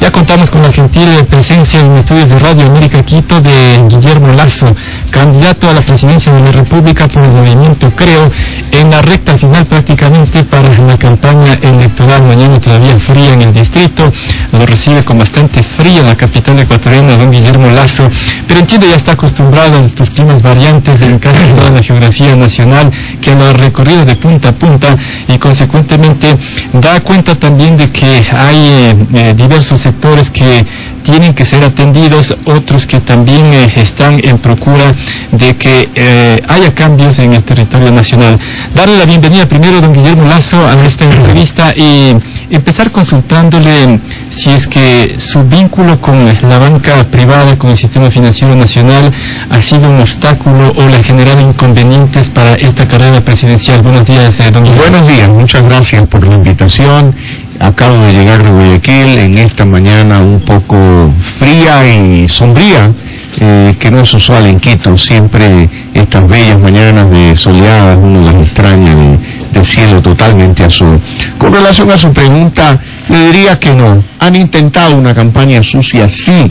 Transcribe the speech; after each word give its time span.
Ya 0.00 0.10
contamos 0.10 0.48
con 0.48 0.62
la 0.62 0.72
gentil 0.72 1.08
presencia 1.28 1.80
en 1.80 1.92
estudios 1.92 2.28
de 2.30 2.38
Radio 2.38 2.66
América 2.66 3.02
Quito 3.02 3.38
de 3.40 3.84
Guillermo 3.86 4.28
Lazo, 4.28 4.74
candidato 5.10 5.68
a 5.68 5.74
la 5.74 5.82
presidencia 5.82 6.32
de 6.32 6.40
la 6.40 6.52
República 6.52 7.06
por 7.06 7.22
el 7.22 7.32
movimiento 7.32 7.90
Creo, 7.94 8.30
en 8.72 8.90
la 8.90 9.02
recta 9.02 9.36
final 9.38 9.66
prácticamente 9.66 10.44
para 10.44 10.76
la 10.78 10.96
campaña 10.96 11.54
electoral. 11.54 12.24
Mañana 12.24 12.60
todavía 12.60 12.98
fría 13.00 13.32
en 13.32 13.42
el 13.42 13.52
distrito, 13.52 14.10
lo 14.52 14.66
recibe 14.66 15.04
con 15.04 15.18
bastante 15.18 15.62
frío 15.76 16.02
la 16.02 16.16
capital 16.16 16.58
ecuatoriana, 16.58 17.16
don 17.16 17.30
Guillermo 17.30 17.70
Lazo, 17.70 18.08
pero 18.46 18.60
entiendo 18.60 18.86
ya 18.86 18.96
está 18.96 19.12
acostumbrado 19.12 19.78
a 19.78 19.86
estos 19.86 20.10
climas 20.10 20.42
variantes 20.42 21.00
en 21.00 21.18
casi 21.18 21.52
toda 21.54 21.70
la 21.70 21.82
geografía 21.82 22.36
nacional 22.36 22.90
que 23.20 23.34
lo 23.34 23.44
ha 23.46 23.52
recorrido 23.52 24.04
de 24.04 24.16
punta 24.16 24.50
a 24.50 24.52
punta 24.52 24.94
y 25.28 25.38
consecuentemente 25.38 26.36
da 26.74 27.00
cuenta 27.00 27.34
también 27.34 27.76
de 27.76 27.90
que 27.90 28.24
hay 28.32 28.96
eh, 29.14 29.34
diversos 29.36 29.80
sectores 29.80 30.30
que 30.30 30.64
tienen 31.04 31.34
que 31.34 31.44
ser 31.44 31.62
atendidos, 31.64 32.34
otros 32.46 32.86
que 32.86 33.00
también 33.00 33.44
eh, 33.52 33.72
están 33.76 34.20
en 34.22 34.38
procura 34.38 34.94
de 35.32 35.56
que 35.56 35.88
eh, 35.94 36.40
haya 36.48 36.74
cambios 36.74 37.18
en 37.18 37.32
el 37.32 37.42
territorio 37.44 37.90
nacional. 37.90 38.38
Darle 38.74 38.98
la 38.98 39.04
bienvenida 39.04 39.46
primero 39.46 39.78
a 39.78 39.80
don 39.80 39.92
Guillermo 39.92 40.24
Lazo 40.24 40.66
a 40.66 40.74
esta 40.84 41.04
entrevista 41.04 41.72
y 41.76 42.14
empezar 42.50 42.90
consultándole 42.90 44.00
si 44.30 44.50
es 44.50 44.66
que 44.66 45.16
su 45.18 45.42
vínculo 45.44 46.00
con 46.00 46.16
la 46.26 46.58
banca 46.58 47.04
privada, 47.10 47.56
con 47.56 47.70
el 47.70 47.76
sistema 47.76 48.10
financiero 48.10 48.54
nacional, 48.54 49.12
ha 49.50 49.60
sido 49.60 49.88
un 49.88 50.00
obstáculo 50.00 50.72
o 50.76 50.88
le 50.88 50.96
ha 50.96 51.02
generado 51.02 51.40
inconvenientes 51.40 52.28
para 52.30 52.54
esta 52.54 52.86
carrera 52.86 53.20
presidencial. 53.20 53.82
Buenos 53.82 54.06
días, 54.06 54.34
eh, 54.40 54.50
don 54.50 54.64
Guillermo. 54.64 54.82
Buenos 54.82 55.08
días, 55.08 55.30
muchas 55.30 55.62
gracias 55.62 56.06
por 56.06 56.26
la 56.26 56.34
invitación. 56.34 57.14
Acabo 57.60 57.98
de 57.98 58.14
llegar 58.14 58.42
de 58.42 58.50
Guayaquil 58.50 59.18
en 59.18 59.36
esta 59.36 59.66
mañana 59.66 60.20
un 60.20 60.40
poco 60.40 61.12
fría 61.38 61.86
y 61.86 62.26
sombría, 62.26 62.90
eh, 63.38 63.76
que 63.78 63.90
no 63.90 64.00
es 64.00 64.14
usual 64.14 64.46
en 64.46 64.58
Quito. 64.58 64.96
Siempre 64.96 65.68
estas 65.92 66.26
bellas 66.26 66.58
mañanas 66.58 67.10
de 67.10 67.36
soleadas 67.36 67.98
uno 68.00 68.22
las 68.22 68.34
extraña 68.46 68.96
de, 68.96 69.18
de 69.52 69.62
cielo 69.62 70.00
totalmente 70.00 70.64
azul. 70.64 70.98
Con 71.36 71.52
relación 71.52 71.90
a 71.90 71.98
su 71.98 72.10
pregunta, 72.14 72.80
le 73.10 73.26
diría 73.26 73.60
que 73.60 73.74
no. 73.74 74.02
Han 74.20 74.36
intentado 74.36 74.96
una 74.96 75.14
campaña 75.14 75.62
sucia, 75.62 76.08
sí, 76.08 76.50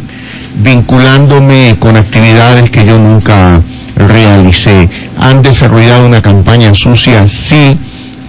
vinculándome 0.58 1.76
con 1.80 1.98
actividades 1.98 2.70
que 2.70 2.86
yo 2.86 3.00
nunca 3.00 3.64
realicé. 3.96 4.88
Han 5.18 5.42
desarrollado 5.42 6.06
una 6.06 6.22
campaña 6.22 6.72
sucia, 6.76 7.28
sí, 7.28 7.76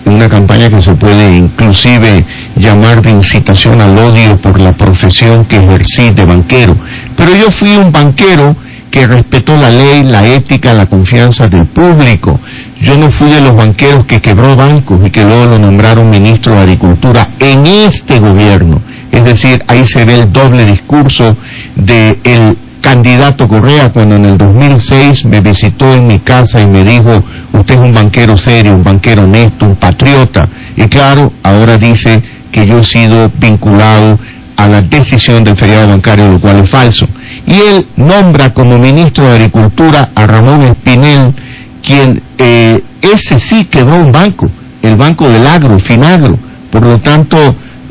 una 0.07 0.29
campaña 0.29 0.71
que 0.71 0.81
se 0.81 0.95
puede 0.95 1.37
inclusive 1.37 2.25
llamar 2.57 3.03
de 3.03 3.11
incitación 3.11 3.81
al 3.81 3.97
odio 3.99 4.41
por 4.41 4.61
la 4.61 4.77
profesión 4.77 5.45
que 5.47 5.57
ejercí 5.57 6.11
de 6.11 6.25
banquero. 6.25 6.77
Pero 7.17 7.35
yo 7.35 7.51
fui 7.59 7.77
un 7.77 7.93
banquero 7.93 8.57
que 8.91 9.07
respetó 9.07 9.57
la 9.57 9.71
ley, 9.71 10.03
la 10.03 10.27
ética, 10.27 10.75
la 10.75 10.87
confianza 10.87 11.49
del 11.49 11.67
público. 11.67 12.41
Yo 12.81 12.97
no 12.97 13.11
fui 13.13 13.31
de 13.31 13.41
los 13.41 13.55
banqueros 13.55 14.05
que 14.07 14.21
quebró 14.21 14.57
bancos 14.57 15.01
y 15.07 15.11
que 15.11 15.25
luego 15.25 15.47
lo 15.47 15.59
nombraron 15.59 16.11
ministro 16.11 16.55
de 16.55 16.61
Agricultura 16.63 17.31
en 17.39 17.67
este 17.67 18.19
gobierno. 18.19 18.83
Es 19.13 19.25
decir, 19.25 19.63
ahí 19.69 19.85
se 19.85 20.05
ve 20.05 20.17
el 20.17 20.33
doble 20.33 20.67
discurso 20.67 21.37
del 21.77 22.19
el 22.25 22.59
candidato 22.81 23.47
Correa 23.47 23.93
cuando 23.93 24.17
en 24.17 24.25
el 24.25 24.39
2006 24.39 25.27
me 25.27 25.41
visitó 25.41 25.95
en 25.95 26.07
mi 26.07 26.21
casa 26.21 26.61
y 26.61 26.67
me 26.67 26.83
dijo, 26.83 27.23
usted 27.53 27.75
es 27.75 27.81
un 27.81 27.93
banquero 27.93 28.37
serio, 28.39 28.75
un 28.75 28.83
banquero 28.83 29.23
honesto, 29.23 29.67
un 29.67 29.77
patriota. 29.77 30.49
Y 30.77 30.85
claro, 30.89 31.33
ahora 31.43 31.77
dice 31.77 32.23
que 32.53 32.67
yo 32.67 32.79
he 32.79 32.85
sido 32.85 33.31
vinculado 33.39 34.19
a 34.57 34.69
la 34.69 34.83
decisión 34.83 35.43
del 35.43 35.57
feriado 35.57 35.89
bancario, 35.89 36.31
lo 36.33 36.41
cual 36.41 36.61
es 36.61 36.71
falso. 36.71 37.09
Y 37.47 37.55
él 37.55 37.87
nombra 37.97 38.53
como 38.53 38.79
ministro 38.79 39.25
de 39.25 39.37
Agricultura 39.37 40.11
a 40.15 40.27
Ramón 40.27 40.63
Espinel, 40.63 41.35
quien 41.83 42.23
eh, 42.37 42.83
ese 43.01 43.39
sí 43.39 43.65
quebró 43.65 43.97
un 43.97 44.13
banco, 44.13 44.51
el 44.83 44.97
banco 44.97 45.29
del 45.29 45.47
agro, 45.47 45.79
Finagro. 45.79 46.39
Por 46.71 46.85
lo 46.85 46.99
tanto, 46.99 47.37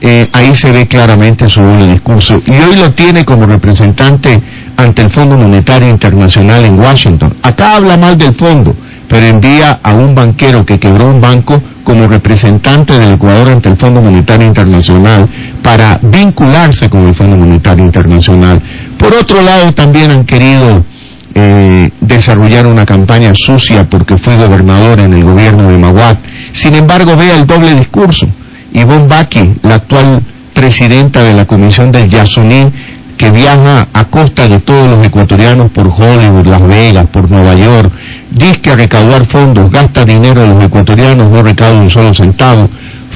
eh, 0.01 0.25
ahí 0.31 0.55
se 0.55 0.71
ve 0.71 0.87
claramente 0.87 1.49
su 1.49 1.61
doble 1.61 1.87
discurso. 1.87 2.41
Y 2.45 2.51
hoy 2.51 2.75
lo 2.77 2.91
tiene 2.91 3.25
como 3.25 3.45
representante 3.45 4.41
ante 4.77 5.01
el 5.01 5.11
Fondo 5.11 5.37
Monetario 5.37 5.89
Internacional 5.89 6.63
en 6.65 6.79
Washington. 6.79 7.35
Acá 7.41 7.75
habla 7.75 7.97
mal 7.97 8.17
del 8.17 8.35
fondo, 8.35 8.75
pero 9.09 9.25
envía 9.25 9.79
a 9.83 9.93
un 9.93 10.13
banquero 10.13 10.65
que 10.65 10.79
quebró 10.79 11.07
un 11.07 11.19
banco 11.19 11.61
como 11.83 12.07
representante 12.07 12.97
del 12.97 13.13
Ecuador 13.13 13.49
ante 13.49 13.67
el 13.67 13.77
Fondo 13.77 14.01
Monetario 14.01 14.45
Internacional 14.45 15.27
para 15.63 15.99
vincularse 16.01 16.89
con 16.89 17.03
el 17.03 17.15
Fondo 17.15 17.35
Monetario 17.35 17.83
Internacional. 17.83 18.61
Por 18.97 19.13
otro 19.13 19.41
lado, 19.41 19.73
también 19.73 20.11
han 20.11 20.25
querido 20.25 20.85
eh, 21.33 21.89
desarrollar 21.99 22.67
una 22.67 22.85
campaña 22.85 23.31
sucia 23.33 23.89
porque 23.89 24.17
fue 24.17 24.37
gobernador 24.37 24.99
en 24.99 25.13
el 25.13 25.23
gobierno 25.23 25.69
de 25.69 25.77
Maguat. 25.79 26.19
Sin 26.51 26.75
embargo, 26.75 27.15
vea 27.17 27.37
el 27.37 27.47
doble 27.47 27.73
discurso. 27.73 28.27
Ivonne 28.73 29.07
Baki, 29.07 29.53
la 29.63 29.75
actual 29.75 30.23
presidenta 30.53 31.23
de 31.23 31.33
la 31.33 31.45
Comisión 31.45 31.91
del 31.91 32.09
Yasuní, 32.09 32.71
que 33.19 33.31
viaja 33.31 33.85
a 33.91 34.05
costa 34.05 34.47
de 34.47 34.59
todos 34.59 34.87
los 34.87 35.05
ecuatorianos 35.05 35.71
por 35.71 35.87
Hollywood, 35.87 36.47
Las 36.47 36.65
Vegas, 36.65 37.05
por 37.11 37.29
Nueva 37.29 37.53
York, 37.53 37.91
dice 38.31 38.61
que 38.61 38.71
a 38.71 38.77
recaudar 38.77 39.27
fondos, 39.29 39.69
gasta 39.69 40.05
dinero 40.05 40.41
de 40.41 40.53
los 40.53 40.63
ecuatorianos, 40.63 41.29
no 41.29 41.43
recauda 41.43 41.81
un 41.81 41.89
solo 41.89 42.13
centavo. 42.13 42.69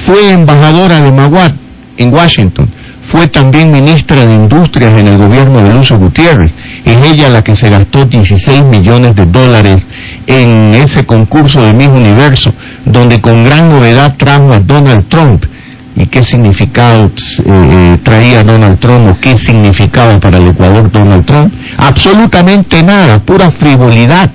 Fue 0.04 0.28
embajadora 0.28 1.00
de 1.00 1.10
Maguat 1.10 1.54
en 1.96 2.12
Washington. 2.12 2.68
Fue 3.10 3.28
también 3.28 3.70
ministra 3.70 4.26
de 4.26 4.34
Industrias 4.34 4.92
en 4.98 5.08
el 5.08 5.16
gobierno 5.16 5.62
de 5.62 5.72
Lucio 5.72 5.98
Gutiérrez. 5.98 6.52
Es 6.84 6.98
ella 7.02 7.30
la 7.30 7.42
que 7.42 7.56
se 7.56 7.70
gastó 7.70 8.04
16 8.04 8.62
millones 8.62 9.16
de 9.16 9.24
dólares 9.24 9.86
en 10.26 10.74
ese 10.74 11.06
concurso 11.06 11.62
de 11.62 11.72
Miss 11.72 11.88
Universo, 11.88 12.52
donde 12.84 13.22
con 13.22 13.42
gran 13.42 13.70
novedad 13.70 14.16
trajo 14.18 14.52
a 14.52 14.60
Donald 14.60 15.08
Trump. 15.08 15.46
¿Y 15.96 16.06
qué 16.06 16.24
significado 16.24 17.06
eh, 17.44 17.98
traía 18.02 18.42
Donald 18.42 18.80
Trump 18.80 19.10
o 19.10 19.20
qué 19.20 19.36
significaba 19.36 20.18
para 20.18 20.38
el 20.38 20.48
Ecuador 20.48 20.90
Donald 20.90 21.24
Trump? 21.24 21.52
Absolutamente 21.78 22.82
nada, 22.82 23.20
pura 23.20 23.52
frivolidad 23.52 24.30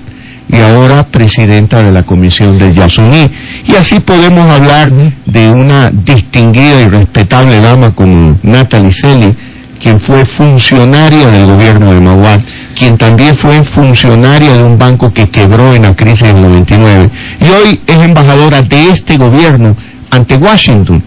y 0.48 0.56
ahora 0.56 1.06
presidenta 1.06 1.82
de 1.82 1.92
la 1.92 2.02
Comisión 2.02 2.58
del 2.58 2.74
Yasuní. 2.74 3.30
Y 3.66 3.74
así 3.76 4.00
podemos 4.00 4.48
hablar 4.50 4.90
de 5.26 5.50
una 5.50 5.90
distinguida 5.90 6.80
y 6.82 6.88
respetable 6.88 7.60
dama 7.60 7.94
como 7.94 8.38
Natalie 8.42 8.92
Selly, 8.92 9.36
quien 9.80 10.00
fue 10.00 10.24
funcionaria 10.36 11.28
del 11.28 11.46
gobierno 11.46 11.92
de 11.92 12.00
Maguat, 12.00 12.40
quien 12.76 12.98
también 12.98 13.36
fue 13.36 13.62
funcionaria 13.74 14.56
de 14.56 14.64
un 14.64 14.78
banco 14.78 15.12
que 15.12 15.28
quebró 15.28 15.74
en 15.74 15.82
la 15.82 15.94
crisis 15.94 16.32
del 16.32 16.42
99. 16.42 17.10
Y 17.40 17.44
hoy 17.44 17.80
es 17.86 17.98
embajadora 17.98 18.62
de 18.62 18.90
este 18.90 19.16
gobierno 19.16 19.76
ante 20.10 20.36
Washington. 20.36 21.02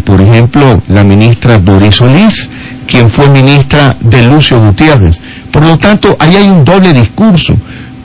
Por 0.00 0.20
ejemplo, 0.20 0.82
la 0.88 1.04
ministra 1.04 1.58
Doris 1.58 1.96
Solís, 1.96 2.48
quien 2.86 3.10
fue 3.10 3.30
ministra 3.30 3.96
de 4.00 4.22
Lucio 4.22 4.60
Gutiérrez. 4.60 5.18
Por 5.50 5.62
lo 5.62 5.76
tanto, 5.78 6.16
ahí 6.18 6.36
hay 6.36 6.48
un 6.48 6.64
doble 6.64 6.92
discurso 6.92 7.54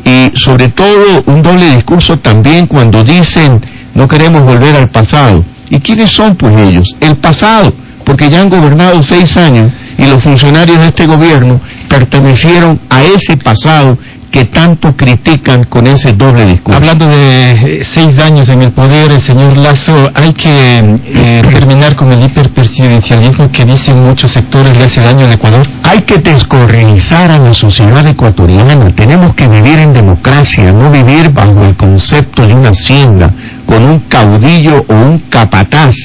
y 0.03 0.31
sobre 0.35 0.69
todo 0.69 1.23
un 1.27 1.43
doble 1.43 1.75
discurso 1.75 2.17
también 2.17 2.65
cuando 2.67 3.03
dicen 3.03 3.61
no 3.93 4.07
queremos 4.07 4.43
volver 4.43 4.75
al 4.75 4.89
pasado. 4.89 5.43
¿Y 5.69 5.79
quiénes 5.79 6.11
son 6.11 6.35
pues 6.35 6.55
ellos? 6.57 6.87
El 6.99 7.17
pasado, 7.17 7.73
porque 8.05 8.29
ya 8.29 8.41
han 8.41 8.49
gobernado 8.49 9.01
seis 9.03 9.37
años 9.37 9.71
y 9.97 10.05
los 10.05 10.23
funcionarios 10.23 10.79
de 10.79 10.87
este 10.87 11.05
gobierno 11.05 11.61
pertenecieron 11.87 12.79
a 12.89 13.03
ese 13.03 13.37
pasado 13.37 13.97
que 14.31 14.45
tanto 14.45 14.95
critican 14.95 15.65
con 15.65 15.85
ese 15.85 16.13
doble 16.13 16.45
discurso. 16.45 16.77
Hablando 16.77 17.07
de 17.09 17.51
eh, 17.51 17.83
seis 17.93 18.17
años 18.17 18.47
en 18.47 18.61
el 18.61 18.71
poder, 18.71 19.11
el 19.11 19.21
señor 19.21 19.57
Lazo, 19.57 20.09
hay 20.15 20.33
que 20.33 20.79
eh, 21.05 21.41
terminar 21.51 21.97
con 21.97 22.11
el 22.13 22.23
hiperpresidencialismo 22.23 23.51
que 23.51 23.65
dicen 23.65 23.99
muchos 23.99 24.31
sectores 24.31 24.77
le 24.77 24.85
hace 24.85 25.01
daño 25.01 25.25
al 25.25 25.33
Ecuador. 25.33 25.67
Hay 25.83 26.01
que 26.03 26.19
descorrealizar 26.19 27.29
a 27.29 27.39
la 27.39 27.53
sociedad 27.53 28.07
ecuatoriana. 28.07 28.95
Tenemos 28.95 29.35
que 29.35 29.49
vivir 29.49 29.79
en 29.79 29.91
democracia, 29.91 30.71
no 30.71 30.89
vivir 30.89 31.29
bajo 31.31 31.65
el 31.65 31.75
concepto 31.75 32.47
de 32.47 32.53
una 32.53 32.69
hacienda, 32.69 33.33
con 33.65 33.83
un 33.83 33.99
caudillo 34.07 34.85
o 34.87 34.93
un 34.93 35.19
capataz 35.29 35.95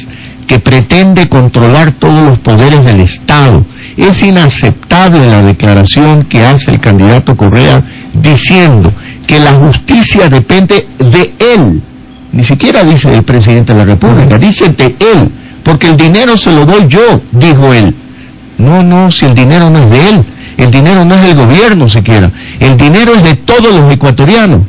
que 0.49 0.59
pretende 0.59 1.29
controlar 1.29 1.93
todos 1.93 2.21
los 2.21 2.39
poderes 2.41 2.85
del 2.85 3.01
Estado. 3.01 3.65
Es 3.97 4.23
inaceptable 4.23 5.27
la 5.27 5.43
declaración 5.43 6.25
que 6.25 6.45
hace 6.45 6.73
el 6.73 6.81
candidato 6.81 7.37
Correa 7.37 7.83
diciendo 8.21 8.93
que 9.27 9.39
la 9.39 9.53
justicia 9.53 10.29
depende 10.29 10.87
de 10.99 11.35
él. 11.55 11.83
Ni 12.33 12.45
siquiera 12.45 12.85
dice 12.85 13.11
del 13.11 13.25
presidente 13.25 13.73
de 13.73 13.79
la 13.79 13.85
República, 13.85 14.39
dice 14.39 14.71
de 14.71 14.97
él, 14.99 15.31
porque 15.65 15.89
el 15.89 15.97
dinero 15.97 16.37
se 16.37 16.53
lo 16.53 16.65
doy 16.65 16.87
yo, 16.89 17.21
dijo 17.33 17.73
él. 17.73 17.95
No, 18.59 18.83
no, 18.83 19.11
si 19.11 19.25
el 19.25 19.35
dinero 19.35 19.71
no 19.71 19.79
es 19.79 19.91
de 19.91 20.09
él, 20.09 20.27
el 20.57 20.71
dinero 20.71 21.05
no 21.05 21.15
es 21.15 21.23
del 21.23 21.37
gobierno 21.37 21.89
siquiera, 21.89 22.31
el 22.61 22.77
dinero 22.77 23.15
es 23.15 23.23
de 23.23 23.35
todos 23.37 23.73
los 23.73 23.93
ecuatorianos 23.93 24.63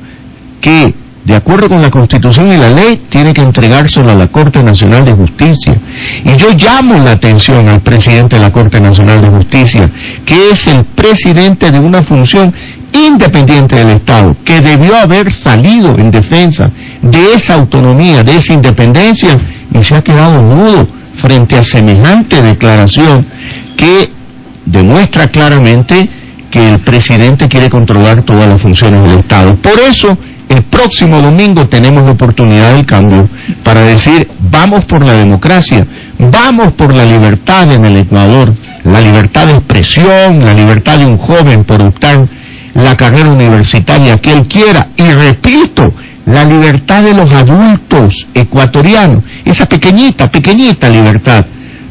que 0.60 0.94
de 1.28 1.36
acuerdo 1.36 1.68
con 1.68 1.82
la 1.82 1.92
Constitución 1.92 2.54
y 2.54 2.56
la 2.56 2.70
ley, 2.70 3.02
tiene 3.10 3.34
que 3.34 3.42
entregárselo 3.42 4.10
a 4.12 4.16
la 4.16 4.28
Corte 4.28 4.64
Nacional 4.64 5.04
de 5.04 5.12
Justicia. 5.12 5.78
Y 6.24 6.38
yo 6.38 6.48
llamo 6.58 7.04
la 7.04 7.12
atención 7.12 7.68
al 7.68 7.82
presidente 7.82 8.38
de 8.38 8.44
la 8.44 8.54
Corte 8.54 8.80
Nacional 8.80 9.20
de 9.20 9.28
Justicia, 9.28 9.92
que 10.26 10.52
es 10.52 10.66
el 10.68 10.86
presidente 10.86 11.70
de 11.70 11.80
una 11.80 12.02
función 12.04 12.54
independiente 12.94 13.76
del 13.76 13.98
Estado, 13.98 14.36
que 14.44 14.62
debió 14.62 14.96
haber 14.96 15.32
salido 15.32 15.98
en 15.98 16.12
defensa 16.12 16.72
de 17.02 17.34
esa 17.34 17.56
autonomía, 17.56 18.24
de 18.24 18.38
esa 18.38 18.54
independencia, 18.54 19.38
y 19.74 19.84
se 19.84 19.96
ha 19.96 20.02
quedado 20.02 20.42
mudo 20.42 20.88
frente 21.22 21.58
a 21.58 21.64
semejante 21.64 22.42
declaración 22.42 23.28
que 23.76 24.12
demuestra 24.66 25.28
claramente 25.28 26.10
que 26.50 26.74
el 26.74 26.80
presidente 26.80 27.48
quiere 27.48 27.70
controlar 27.70 28.24
todas 28.24 28.48
las 28.48 28.62
funciones 28.62 29.04
del 29.04 29.20
Estado. 29.20 29.56
Por 29.58 29.80
eso, 29.80 30.18
el 30.50 30.64
próximo 30.64 31.22
domingo 31.22 31.68
tenemos 31.68 32.04
la 32.04 32.12
oportunidad 32.12 32.76
del 32.76 32.86
cambio 32.86 33.30
para 33.64 33.82
decir, 33.82 34.28
vamos 34.40 34.86
por 34.86 35.06
la 35.06 35.14
democracia, 35.14 35.86
vamos 36.18 36.74
por 36.74 36.94
la 36.96 37.06
libertad 37.06 37.72
en 37.74 37.86
el 37.86 37.98
Ecuador, 37.98 38.54
la 38.86 39.02
libertad 39.02 39.48
de 39.48 39.54
expresión, 39.54 40.46
la 40.46 40.54
libertad 40.54 41.00
de 41.00 41.06
un 41.06 41.18
joven 41.18 41.66
por 41.66 41.82
optar 41.82 42.28
la 42.78 42.96
carrera 42.96 43.30
universitaria 43.30 44.18
que 44.18 44.34
él 44.34 44.48
quiera. 44.48 44.90
Y 44.96 45.12
repito, 45.12 45.94
la 46.26 46.46
libertad 46.46 47.04
de 47.04 47.14
los 47.14 47.32
adultos 47.32 48.28
ecuatorianos, 48.34 49.24
esa 49.46 49.66
pequeñita, 49.66 50.30
pequeñita 50.30 50.90
libertad 50.90 51.46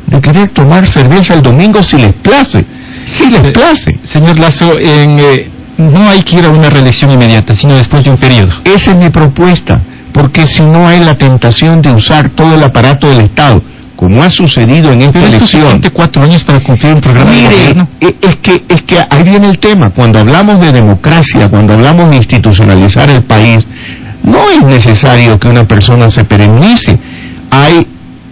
de 0.07 0.21
querer 0.21 0.49
tomar 0.51 0.87
cerveza 0.87 1.35
el 1.35 1.43
domingo 1.43 1.83
si 1.83 1.97
les 1.97 2.13
place, 2.15 2.65
si 3.07 3.31
les 3.31 3.51
place. 3.51 3.99
Señor 4.05 4.39
Lazo, 4.39 4.75
eh, 4.81 5.51
no 5.79 6.09
hay 6.09 6.23
que 6.23 6.39
ir 6.39 6.45
a 6.45 6.51
una 6.51 6.71
reelección 6.71 7.11
inmediata, 7.11 7.55
sino 7.57 7.77
después 7.77 8.05
de 8.05 8.11
un 8.11 8.19
periodo. 8.19 8.53
Esa 8.65 8.93
es 8.93 8.97
mi 8.97 9.11
propuesta, 9.11 9.83
porque 10.13 10.47
si 10.47 10.63
no 10.63 10.87
hay 10.87 11.01
la 11.01 11.19
tentación 11.19 11.83
de 11.83 11.91
usar 11.91 12.31
todo 12.31 12.55
el 12.55 12.63
aparato 12.63 13.11
del 13.11 13.27
Estado, 13.27 13.61
como 13.97 14.23
ha 14.23 14.31
sucedido 14.31 14.93
en 14.93 15.03
esta 15.03 15.19
Pero 15.19 15.27
elección. 15.27 15.81
cuatro 15.93 16.23
años 16.23 16.45
para 16.45 16.61
cumplir 16.61 16.95
un 16.95 17.01
programa 17.01 17.31
de 17.33 17.43
gobierno. 17.43 17.89
Eh, 18.01 18.15
es 18.21 18.37
que, 18.37 18.65
es 18.69 18.83
que 18.83 18.99
ahí 19.11 19.23
viene 19.23 19.49
el 19.49 19.59
tema. 19.59 19.91
Cuando 19.91 20.19
hablamos 20.19 20.61
de 20.61 20.71
democracia, 20.71 21.49
cuando 21.49 21.73
hablamos 21.73 22.11
de 22.11 22.17
institucionalizar 22.17 23.09
el 23.11 23.25
país, 23.25 23.67
no 24.23 24.51
es 24.51 24.63
necesario 24.65 25.39
que 25.41 25.49
una 25.49 25.67
persona 25.67 26.11
se 26.11 26.25
perenice. 26.25 26.99
Hay 27.51 27.87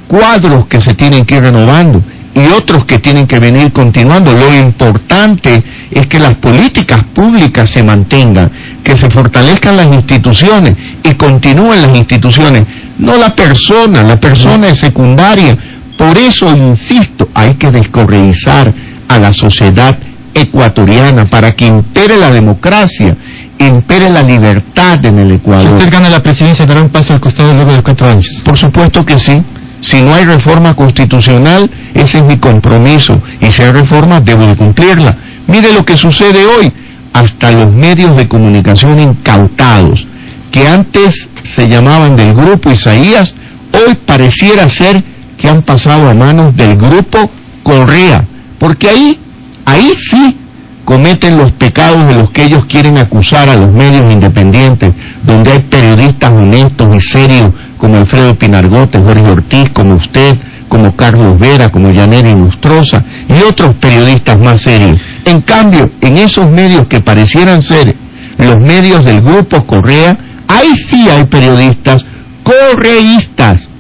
cuadros 0.07 0.67
que 0.67 0.81
se 0.81 0.95
tienen 0.95 1.25
que 1.25 1.37
ir 1.37 1.43
renovando 1.43 2.03
y 2.35 2.47
otros 2.49 2.85
que 2.85 2.99
tienen 2.99 3.27
que 3.27 3.39
venir 3.39 3.73
continuando. 3.73 4.33
Lo 4.33 4.55
importante 4.55 5.63
es 5.91 6.07
que 6.09 6.19
las 6.19 6.35
políticas 6.35 7.03
públicas 7.15 7.71
se 7.71 7.83
mantengan, 7.83 8.51
que 8.83 8.97
se 8.97 9.09
fortalezcan 9.09 9.77
las 9.77 9.87
instituciones 9.87 10.75
y 11.03 11.15
continúen 11.15 11.81
las 11.83 11.97
instituciones, 11.97 12.65
no 12.99 13.17
la 13.17 13.35
persona, 13.35 14.03
la 14.03 14.19
persona 14.19 14.69
es 14.69 14.79
secundaria. 14.79 15.57
Por 15.99 16.17
eso, 16.19 16.55
insisto, 16.55 17.29
hay 17.35 17.55
que 17.55 17.71
descorreizar 17.71 18.73
a 19.09 19.19
la 19.19 19.33
sociedad 19.33 19.97
ecuatoriana 20.35 21.27
para 21.27 21.53
que 21.53 21.67
impere 21.67 22.17
la 22.19 22.31
democracia, 22.31 23.17
impere 23.59 24.11
la 24.11 24.23
libertad 24.23 25.05
en 25.05 25.19
el 25.21 25.29
Si 25.29 25.35
Ecuador. 25.37 25.73
usted 25.75 25.91
gana 25.93 26.09
la 26.09 26.21
presidencia, 26.21 26.67
dará 26.67 26.83
un 26.83 26.91
paso 26.91 27.13
al 27.13 27.21
costado 27.21 27.55
luego 27.55 27.73
de 27.73 27.83
cuatro 27.83 28.09
años. 28.09 28.43
Por 28.45 28.57
supuesto 28.57 29.05
que 29.05 29.19
sí. 29.19 29.41
Si 29.81 30.03
no 30.03 30.15
hay 30.15 30.25
reforma 30.25 30.75
constitucional, 30.75 31.71
ese 31.93 32.19
es 32.19 32.25
mi 32.25 32.39
compromiso. 32.39 33.21
Y 33.41 33.51
si 33.53 33.63
hay 33.63 33.71
reforma, 33.71 34.21
debo 34.21 34.47
de 34.47 34.57
cumplirla. 34.57 35.17
Mire 35.47 35.73
lo 35.73 35.85
que 35.85 35.97
sucede 35.97 36.45
hoy. 36.47 36.73
Hasta 37.13 37.53
los 37.53 37.73
medios 37.73 38.17
de 38.17 38.27
comunicación 38.27 38.99
incautados, 38.99 40.05
que 40.55 40.69
antes 40.69 41.29
se 41.57 41.69
llamaban 41.69 42.15
del 42.15 42.33
grupo 42.33 42.71
Isaías, 42.71 43.35
hoy 43.73 43.97
pareciera 44.07 44.69
ser 44.69 45.03
que 45.37 45.49
han 45.49 45.63
pasado 45.63 46.09
a 46.09 46.15
manos 46.15 46.55
del 46.55 46.77
grupo 46.77 47.29
Correa. 47.65 48.25
Porque 48.61 48.89
ahí, 48.89 49.19
ahí 49.65 49.91
sí 50.09 50.39
cometen 50.85 51.39
los 51.39 51.51
pecados 51.55 52.07
de 52.07 52.15
los 52.15 52.31
que 52.31 52.45
ellos 52.45 52.67
quieren 52.67 52.99
acusar 52.99 53.49
a 53.49 53.57
los 53.57 53.75
medios 53.75 54.13
independientes, 54.13 54.91
donde 55.25 55.51
hay 55.51 55.63
periodistas 55.63 56.31
honestos 56.31 56.89
y 56.97 57.01
serios 57.01 57.51
como 57.77 57.97
Alfredo 57.97 58.39
Pinargote, 58.39 59.01
Jorge 59.01 59.29
Ortiz, 59.29 59.71
como 59.71 59.97
usted, 59.97 60.39
como 60.69 60.95
Carlos 60.95 61.37
Vera, 61.41 61.71
como 61.71 61.91
Yaneri 61.91 62.33
Lustrosa 62.33 63.03
y 63.29 63.43
otros 63.43 63.75
periodistas 63.79 64.39
más 64.39 64.61
serios. 64.61 64.99
En 65.25 65.41
cambio, 65.41 65.91
en 66.01 66.17
esos 66.17 66.49
medios 66.49 66.85
que 66.87 67.01
parecieran 67.01 67.61
ser 67.61 67.97
los 68.39 68.61
medios 68.61 69.05
del 69.05 69.21
grupo 69.21 69.67
Correa, 69.67 70.17
ahí 70.55 70.73
sí 70.91 71.09
hay 71.09 71.25
periodistas 71.25 72.05
correístas, 72.43 73.34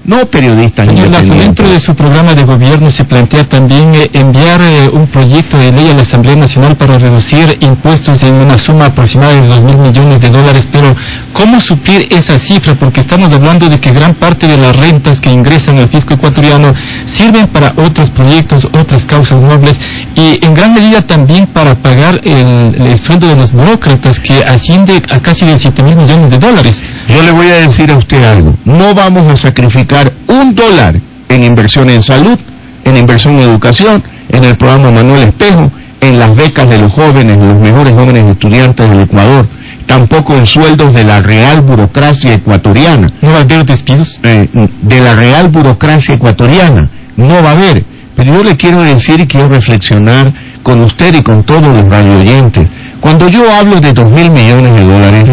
no 0.04 0.26
periodistas 0.26 0.86
Señor 0.86 1.08
Lazo, 1.08 1.34
dentro 1.34 1.68
de 1.68 1.80
su 1.80 1.94
programa 1.94 2.34
de 2.34 2.44
gobierno 2.44 2.90
se 2.90 3.04
plantea 3.04 3.44
también 3.44 3.94
eh, 3.94 4.10
enviar 4.12 4.60
eh, 4.60 4.88
un 4.92 5.06
proyecto 5.06 5.56
de 5.58 5.72
ley 5.72 5.88
a 5.90 5.94
la 5.94 6.02
Asamblea 6.02 6.36
Nacional 6.36 6.76
para 6.76 6.98
reducir 6.98 7.56
impuestos 7.60 8.22
en 8.22 8.34
una 8.34 8.58
suma 8.58 8.86
aproximada 8.86 9.40
de 9.40 9.46
dos 9.46 9.62
mil 9.62 9.78
millones 9.78 10.20
de 10.20 10.28
dólares, 10.28 10.68
pero 10.70 10.94
¿cómo 11.32 11.58
suplir 11.60 12.06
esa 12.10 12.38
cifra? 12.38 12.74
Porque 12.74 13.00
estamos 13.00 13.32
hablando 13.32 13.68
de 13.68 13.80
que 13.80 13.92
gran 13.92 14.14
parte 14.14 14.46
de 14.46 14.58
las 14.58 14.76
rentas 14.76 15.20
que 15.20 15.30
ingresan 15.30 15.78
al 15.78 15.88
fisco 15.88 16.14
ecuatoriano 16.14 16.72
sirven 17.06 17.46
para 17.46 17.72
otros 17.76 18.10
proyectos, 18.10 18.66
otras 18.72 19.06
causas 19.06 19.40
nobles 19.40 19.78
y 20.14 20.44
en 20.44 20.52
gran 20.52 20.74
medida 20.74 21.02
también 21.02 21.46
para 21.46 21.76
pagar 21.76 22.20
el, 22.24 22.74
el 22.74 22.98
sueldo 22.98 23.28
de 23.28 23.36
los 23.36 23.52
burócratas 23.52 24.18
que 24.20 24.42
asciende 24.44 25.02
a 25.10 25.20
casi 25.20 25.46
17 25.46 25.82
mil 25.82 25.96
millones 25.96 26.30
de 26.30 26.38
dólares. 26.38 26.82
Yo 27.08 27.22
le 27.22 27.30
voy 27.32 27.46
a 27.48 27.54
decir 27.60 27.90
a 27.90 27.96
usted 27.96 28.24
algo. 28.24 28.54
No 28.64 28.94
vamos 28.94 29.30
a 29.32 29.36
sacrificar 29.36 30.12
un 30.28 30.54
dólar 30.54 31.00
en 31.28 31.44
inversión 31.44 31.90
en 31.90 32.02
salud, 32.02 32.38
en 32.84 32.96
inversión 32.96 33.34
en 33.34 33.40
educación, 33.50 34.02
en 34.28 34.44
el 34.44 34.56
programa 34.56 34.90
Manuel 34.90 35.24
Espejo, 35.24 35.70
en 36.00 36.18
las 36.18 36.34
becas 36.34 36.68
de 36.68 36.78
los 36.78 36.92
jóvenes, 36.92 37.38
los 37.38 37.58
mejores 37.60 37.94
jóvenes 37.94 38.30
estudiantes 38.30 38.88
del 38.90 39.00
Ecuador, 39.00 39.48
tampoco 39.86 40.34
en 40.36 40.46
sueldos 40.46 40.94
de 40.94 41.04
la 41.04 41.20
real 41.20 41.60
burocracia 41.62 42.34
ecuatoriana, 42.34 43.08
¿No 43.20 43.30
va 43.32 43.38
a 43.38 43.42
haber 43.42 43.64
despidos? 43.64 44.18
eh, 44.22 44.48
de 44.82 45.00
la 45.00 45.14
real 45.14 45.48
burocracia 45.50 46.14
ecuatoriana. 46.14 46.90
No 47.16 47.42
va 47.42 47.50
a 47.50 47.52
haber. 47.52 47.84
Pero 48.16 48.34
yo 48.34 48.44
le 48.44 48.56
quiero 48.56 48.82
decir 48.82 49.20
y 49.20 49.26
quiero 49.26 49.48
reflexionar 49.48 50.32
con 50.62 50.82
usted 50.84 51.14
y 51.14 51.22
con 51.22 51.44
todos 51.44 51.62
los 51.74 51.88
radioyentes. 51.88 52.68
Cuando 53.00 53.28
yo 53.28 53.50
hablo 53.52 53.80
de 53.80 53.92
dos 53.92 54.08
mil 54.08 54.30
millones 54.30 54.74
de 54.74 54.84
dólares, 54.84 55.24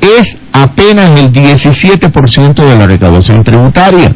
es 0.00 0.36
apenas 0.52 1.18
el 1.18 1.32
17% 1.32 2.54
de 2.54 2.78
la 2.78 2.86
recaudación 2.86 3.42
tributaria. 3.42 4.14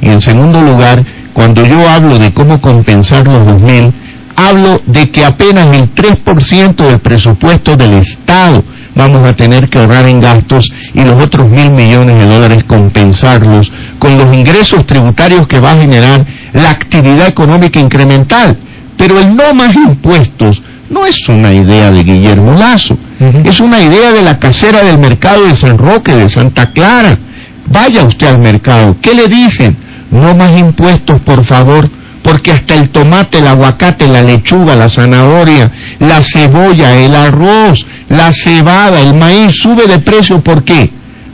Y 0.00 0.08
en 0.08 0.20
segundo 0.20 0.60
lugar, 0.60 1.04
cuando 1.32 1.64
yo 1.64 1.88
hablo 1.88 2.18
de 2.18 2.32
cómo 2.32 2.60
compensar 2.60 3.26
los 3.26 3.42
2.000, 3.42 3.92
hablo 4.36 4.80
de 4.86 5.10
que 5.10 5.24
apenas 5.24 5.74
el 5.74 5.94
3% 5.94 6.76
del 6.76 7.00
presupuesto 7.00 7.76
del 7.76 7.94
Estado 7.94 8.62
vamos 8.94 9.26
a 9.26 9.34
tener 9.34 9.68
que 9.68 9.78
ahorrar 9.78 10.06
en 10.06 10.20
gastos 10.20 10.70
y 10.94 11.02
los 11.02 11.22
otros 11.22 11.48
mil 11.48 11.70
millones 11.70 12.16
de 12.16 12.26
dólares 12.26 12.64
compensarlos 12.66 13.70
con 13.98 14.18
los 14.18 14.34
ingresos 14.34 14.86
tributarios 14.86 15.46
que 15.46 15.60
va 15.60 15.72
a 15.72 15.76
generar 15.76 16.26
la 16.52 16.70
actividad 16.70 17.28
económica 17.28 17.80
incremental. 17.80 18.58
Pero 18.96 19.18
el 19.18 19.34
no 19.34 19.54
más 19.54 19.74
impuestos 19.74 20.62
no 20.92 21.06
es 21.06 21.16
una 21.28 21.52
idea 21.52 21.90
de 21.90 22.04
Guillermo 22.04 22.52
Lazo, 22.52 22.96
es 23.44 23.60
una 23.60 23.80
idea 23.80 24.12
de 24.12 24.22
la 24.22 24.38
casera 24.38 24.82
del 24.82 24.98
mercado 24.98 25.46
de 25.46 25.54
San 25.54 25.78
Roque, 25.78 26.14
de 26.14 26.28
Santa 26.28 26.72
Clara. 26.72 27.18
Vaya 27.66 28.02
usted 28.04 28.26
al 28.26 28.40
mercado, 28.40 28.96
¿qué 29.00 29.14
le 29.14 29.28
dicen? 29.28 29.76
No 30.10 30.34
más 30.34 30.58
impuestos, 30.58 31.20
por 31.20 31.44
favor, 31.46 31.88
porque 32.22 32.52
hasta 32.52 32.74
el 32.74 32.90
tomate, 32.90 33.38
el 33.38 33.46
aguacate, 33.46 34.06
la 34.06 34.22
lechuga, 34.22 34.76
la 34.76 34.88
zanahoria, 34.88 35.70
la 35.98 36.20
cebolla, 36.22 36.94
el 36.96 37.14
arroz, 37.14 37.84
la 38.08 38.32
cebada, 38.32 39.00
el 39.00 39.14
maíz 39.14 39.54
sube 39.62 39.86
de 39.86 39.98
precio, 40.00 40.40
¿por 40.42 40.64
qué? 40.64 40.90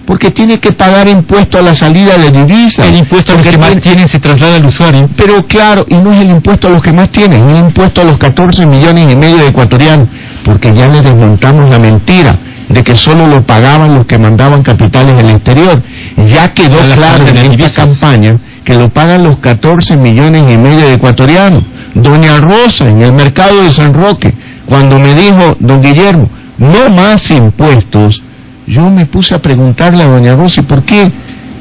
Porque 0.08 0.30
tiene 0.30 0.58
que 0.58 0.72
pagar 0.72 1.06
impuesto 1.06 1.58
a 1.58 1.62
la 1.62 1.74
salida 1.74 2.16
de 2.16 2.30
divisas. 2.32 2.86
El 2.86 2.96
impuesto 2.96 3.32
a 3.32 3.36
los 3.36 3.46
que 3.46 3.58
más 3.58 3.68
tiene- 3.68 3.82
tienen 3.82 4.08
se 4.08 4.18
traslada 4.18 4.56
al 4.56 4.64
usuario. 4.64 5.06
pero 5.18 5.46
claro, 5.46 5.84
y 5.86 5.96
no 5.98 6.10
es 6.12 6.22
el 6.22 6.30
impuesto 6.30 6.68
a 6.68 6.70
los 6.70 6.80
que 6.80 6.92
más 6.94 7.12
tienen, 7.12 7.46
es 7.46 7.58
el 7.58 7.64
impuesto 7.66 8.00
a 8.00 8.04
los 8.04 8.16
14 8.16 8.64
millones 8.64 9.12
y 9.12 9.16
medio 9.16 9.36
de 9.36 9.48
ecuatorianos, 9.48 10.08
porque 10.46 10.72
ya 10.74 10.88
le 10.88 11.02
desmontamos 11.02 11.70
la 11.70 11.78
mentira 11.78 12.38
de 12.70 12.82
que 12.82 12.96
solo 12.96 13.26
lo 13.26 13.42
pagaban 13.42 13.94
los 13.94 14.06
que 14.06 14.16
mandaban 14.16 14.62
capitales 14.62 15.14
del 15.14 15.28
exterior. 15.28 15.82
Ya 16.26 16.54
quedó 16.54 16.78
claro 16.94 17.26
en 17.28 17.36
esta 17.36 17.50
divisas. 17.50 17.72
campaña 17.74 18.38
que 18.64 18.74
lo 18.76 18.88
pagan 18.88 19.24
los 19.24 19.38
14 19.40 19.94
millones 19.98 20.42
y 20.50 20.56
medio 20.56 20.86
de 20.86 20.94
ecuatorianos. 20.94 21.64
Doña 21.94 22.38
Rosa, 22.38 22.88
en 22.88 23.02
el 23.02 23.12
mercado 23.12 23.62
de 23.62 23.72
San 23.72 23.92
Roque, 23.92 24.32
cuando 24.66 24.98
me 24.98 25.14
dijo, 25.14 25.54
don 25.60 25.82
Guillermo, 25.82 26.30
no 26.58 26.88
más 26.94 27.30
impuestos, 27.30 28.22
yo 28.68 28.90
me 28.90 29.06
puse 29.06 29.34
a 29.34 29.40
preguntarle 29.40 30.02
a 30.02 30.08
doña 30.08 30.36
Rosa, 30.36 30.60
¿y 30.60 30.64
por 30.64 30.84
qué? 30.84 31.10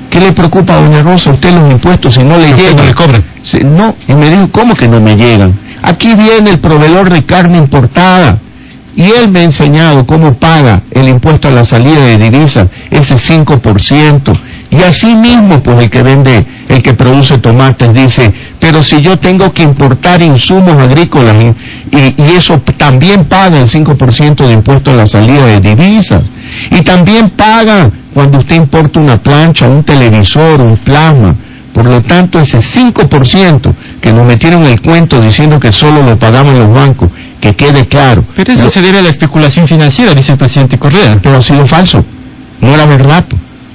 ¿Qué 0.09 0.19
le 0.19 0.33
preocupa 0.33 0.73
a 0.73 0.81
doña 0.81 1.01
Rosa 1.01 1.29
a 1.29 1.33
usted 1.33 1.53
los 1.53 1.71
impuestos 1.71 2.13
si 2.13 2.23
no 2.23 2.37
le 2.37 2.53
llegan? 2.53 2.77
no 2.77 2.83
le 2.83 2.93
cobran. 2.93 3.23
No, 3.65 3.95
y 4.07 4.13
me 4.13 4.29
dijo, 4.29 4.49
¿cómo 4.51 4.73
que 4.73 4.87
no 4.87 4.99
me 4.99 5.15
llegan? 5.15 5.57
Aquí 5.81 6.13
viene 6.15 6.51
el 6.51 6.59
proveedor 6.59 7.09
de 7.09 7.23
carne 7.23 7.57
importada 7.57 8.39
Y 8.95 9.03
él 9.03 9.31
me 9.31 9.41
ha 9.41 9.43
enseñado 9.43 10.05
cómo 10.05 10.33
paga 10.33 10.81
el 10.91 11.07
impuesto 11.07 11.47
a 11.47 11.51
la 11.51 11.65
salida 11.65 12.03
de 12.03 12.17
divisas, 12.17 12.67
ese 12.89 13.15
5%. 13.15 14.39
Y 14.69 14.81
así 14.81 15.15
mismo, 15.15 15.61
pues 15.63 15.83
el 15.83 15.89
que 15.89 16.03
vende, 16.03 16.45
el 16.67 16.81
que 16.81 16.93
produce 16.93 17.37
tomates 17.37 17.93
dice, 17.93 18.33
pero 18.59 18.83
si 18.83 18.99
yo 19.01 19.17
tengo 19.17 19.53
que 19.53 19.63
importar 19.63 20.21
insumos 20.21 20.73
agrícolas 20.81 21.35
y, 21.91 22.21
eso 22.37 22.59
también 22.77 23.29
paga 23.29 23.59
el 23.59 23.69
5% 23.69 24.47
de 24.47 24.53
impuesto 24.53 24.91
a 24.91 24.95
la 24.95 25.07
salida 25.07 25.45
de 25.45 25.75
divisas. 25.75 26.23
Y 26.71 26.81
también 26.81 27.31
paga 27.31 27.89
cuando 28.13 28.39
usted 28.39 28.55
importa 28.55 28.99
una 28.99 29.17
plancha, 29.17 29.67
un 29.67 29.83
televisor, 29.83 30.61
un 30.61 30.77
plasma. 30.77 31.35
Por 31.73 31.85
lo 31.85 32.01
tanto, 32.01 32.39
ese 32.39 32.59
5% 32.59 33.75
que 34.01 34.11
nos 34.11 34.27
metieron 34.27 34.63
el 34.63 34.81
cuento 34.81 35.21
diciendo 35.21 35.59
que 35.59 35.71
solo 35.71 36.01
lo 36.01 36.17
pagamos 36.17 36.55
los 36.55 36.73
bancos, 36.73 37.11
que 37.39 37.55
quede 37.55 37.85
claro. 37.85 38.23
Pero 38.35 38.53
eso 38.53 38.69
se 38.69 38.81
debe 38.81 38.99
a 38.99 39.03
la 39.03 39.09
especulación 39.09 39.67
financiera, 39.67 40.15
dice 40.15 40.31
el 40.31 40.37
presidente 40.37 40.79
Correa. 40.79 41.17
Pero 41.21 41.37
ha 41.37 41.41
sido 41.41 41.65
falso. 41.67 42.03
No 42.61 42.73
era 42.73 42.85
verdad 42.85 43.25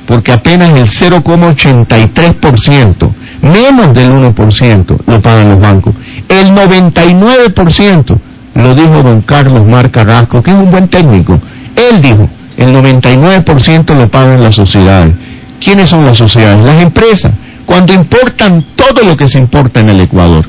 porque 0.07 0.33
apenas 0.33 0.79
el 0.79 0.89
0,83%, 0.89 3.15
menos 3.41 3.95
del 3.95 4.11
1%, 4.11 4.99
lo 5.07 5.23
pagan 5.23 5.53
los 5.53 5.61
bancos. 5.61 5.95
El 6.29 6.53
99% 6.53 8.19
lo 8.55 8.75
dijo 8.75 9.03
don 9.03 9.23
Carlos 9.23 9.67
Mar 9.67 9.91
Carrasco, 9.91 10.43
que 10.43 10.51
es 10.51 10.57
un 10.57 10.69
buen 10.71 10.89
técnico. 10.89 11.41
Él 11.77 12.03
dijo, 12.03 12.29
el 12.63 12.75
99% 12.75 13.95
lo 13.95 14.11
pagan 14.11 14.43
las 14.43 14.55
sociedades. 14.55 15.15
¿Quiénes 15.61 15.91
son 15.91 16.05
las 16.05 16.19
sociedades? 16.19 16.65
Las 16.65 16.83
empresas, 16.83 17.33
cuando 17.67 17.93
importan 17.93 18.65
todo 18.75 19.05
lo 19.05 19.17
que 19.17 19.29
se 19.29 19.39
importa 19.39 19.81
en 19.81 19.91
el 19.91 20.01
Ecuador. 20.01 20.49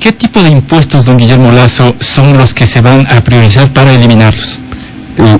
¿Qué 0.00 0.12
tipo 0.12 0.42
de 0.42 0.50
impuestos, 0.50 1.04
don 1.04 1.16
Guillermo 1.16 1.52
Lazo, 1.52 1.94
son 2.00 2.36
los 2.36 2.52
que 2.52 2.66
se 2.66 2.80
van 2.80 3.06
a 3.06 3.20
priorizar 3.22 3.72
para 3.72 3.92
eliminarlos? 3.92 4.60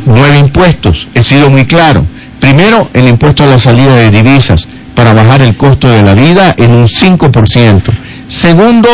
nueve 0.07 0.39
impuestos, 0.39 1.07
he 1.15 1.23
sido 1.23 1.51
muy 1.51 1.67
claro 1.67 2.03
Primero, 2.41 2.89
el 2.93 3.09
impuesto 3.09 3.45
a 3.45 3.47
la 3.47 3.59
salida 3.59 3.97
de 3.97 4.11
divisas 4.11 4.69
para 4.95 5.13
bajar 5.13 5.43
el 5.43 5.57
costo 5.57 5.89
de 5.89 6.03
la 6.03 6.15
vida 6.15 6.55
en 6.57 6.75
un 6.75 6.87
5%. 6.87 7.83
Segundo, 8.29 8.89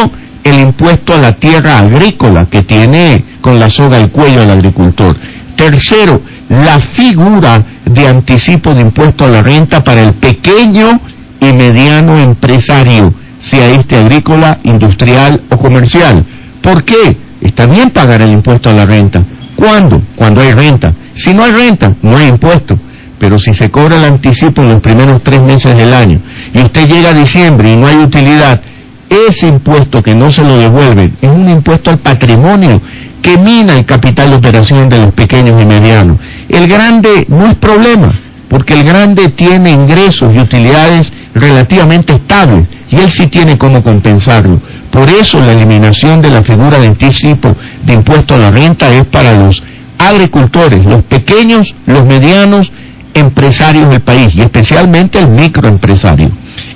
el 0.45 0.61
impuesto 0.61 1.15
a 1.15 1.19
la 1.19 1.33
tierra 1.33 1.79
agrícola 1.79 2.47
que 2.47 2.63
tiene 2.63 3.25
con 3.41 3.59
la 3.59 3.69
soga 3.69 3.97
al 3.97 4.11
cuello 4.11 4.43
al 4.43 4.51
agricultor. 4.51 5.17
Tercero, 5.57 6.23
la 6.53 6.79
figura 6.95 7.65
de 7.85 8.09
anticipo 8.09 8.75
de 8.75 8.83
impuesto 8.83 9.25
a 9.25 9.29
la 9.29 9.43
renta 9.43 9.83
para 9.83 10.03
el 10.03 10.15
pequeño 10.15 11.01
y 11.41 11.53
mediano 11.53 12.19
empresario, 12.19 13.13
sea 13.39 13.71
este 13.71 13.97
agrícola, 13.97 14.61
industrial 14.63 15.43
o 15.51 15.57
comercial. 15.57 16.25
¿Por 16.63 16.85
qué? 16.85 17.17
Está 17.41 17.67
bien 17.67 17.91
pagar 17.91 18.23
el 18.23 18.33
impuesto 18.33 18.71
a 18.71 18.75
la 18.75 18.87
renta. 18.87 19.25
¿Cuándo? 19.57 20.03
Cuando 20.15 20.43
hay 20.43 20.53
renta. 20.53 20.95
Si 21.15 21.33
no 21.35 21.43
hay 21.43 21.53
renta, 21.53 21.95
no 22.03 22.17
hay 22.17 22.29
impuesto 22.29 22.79
pero 23.23 23.39
si 23.39 23.55
se 23.55 23.71
cobra 23.71 23.99
el 23.99 24.05
anticipo 24.15 24.63
en 24.63 24.71
los 24.71 24.83
primeros 24.83 25.23
tres 25.23 25.41
meses 25.43 25.77
del 25.77 25.95
año 25.95 26.21
y 26.53 26.59
usted 26.59 26.89
llega 26.89 27.11
a 27.11 27.15
diciembre 27.15 27.71
y 27.71 27.77
no 27.77 27.87
hay 27.87 27.99
utilidad, 27.99 28.61
ese 29.09 29.47
impuesto 29.47 30.03
que 30.03 30.13
no 30.13 30.29
se 30.33 30.43
lo 30.43 30.57
devuelven 30.57 31.17
es 31.23 31.31
un 31.31 31.49
impuesto 31.49 31.91
al 31.91 32.01
patrimonio 32.01 32.83
que 33.23 33.39
mina 33.39 33.79
el 33.79 33.87
capital 33.87 34.31
de 34.31 34.37
operación 34.37 34.89
de 34.89 34.99
los 34.99 35.13
pequeños 35.13 35.63
y 35.63 35.65
medianos. 35.65 36.19
El 36.53 36.69
grande 36.69 37.25
no 37.29 37.47
es 37.47 37.55
problema, 37.55 38.13
porque 38.49 38.75
el 38.75 38.85
grande 38.85 39.31
tiene 39.31 39.71
ingresos 39.71 40.35
y 40.35 40.39
utilidades 40.39 41.11
relativamente 41.35 42.13
estables 42.13 42.69
y 42.91 42.97
él 42.97 43.09
sí 43.09 43.27
tiene 43.29 43.57
cómo 43.57 43.83
compensarlo. 43.83 44.61
Por 44.91 45.09
eso 45.09 45.41
la 45.41 45.53
eliminación 45.53 46.21
de 46.21 46.29
la 46.29 46.43
figura 46.43 46.79
de 46.79 46.89
anticipo 46.89 47.57
de 47.87 47.95
impuesto 47.95 48.35
a 48.35 48.39
la 48.39 48.51
renta 48.51 48.93
es 48.93 49.07
para 49.07 49.33
los 49.33 49.63
agricultores, 49.97 50.85
los 50.85 51.03
pequeños, 51.05 51.75
los 51.87 52.05
medianos 52.05 52.71
empresarios 53.15 53.89
del 53.89 54.03
país 54.03 54.29
y 54.35 54.43
especialmente 54.43 55.19
el 55.21 55.29
microempresario. 55.29 56.31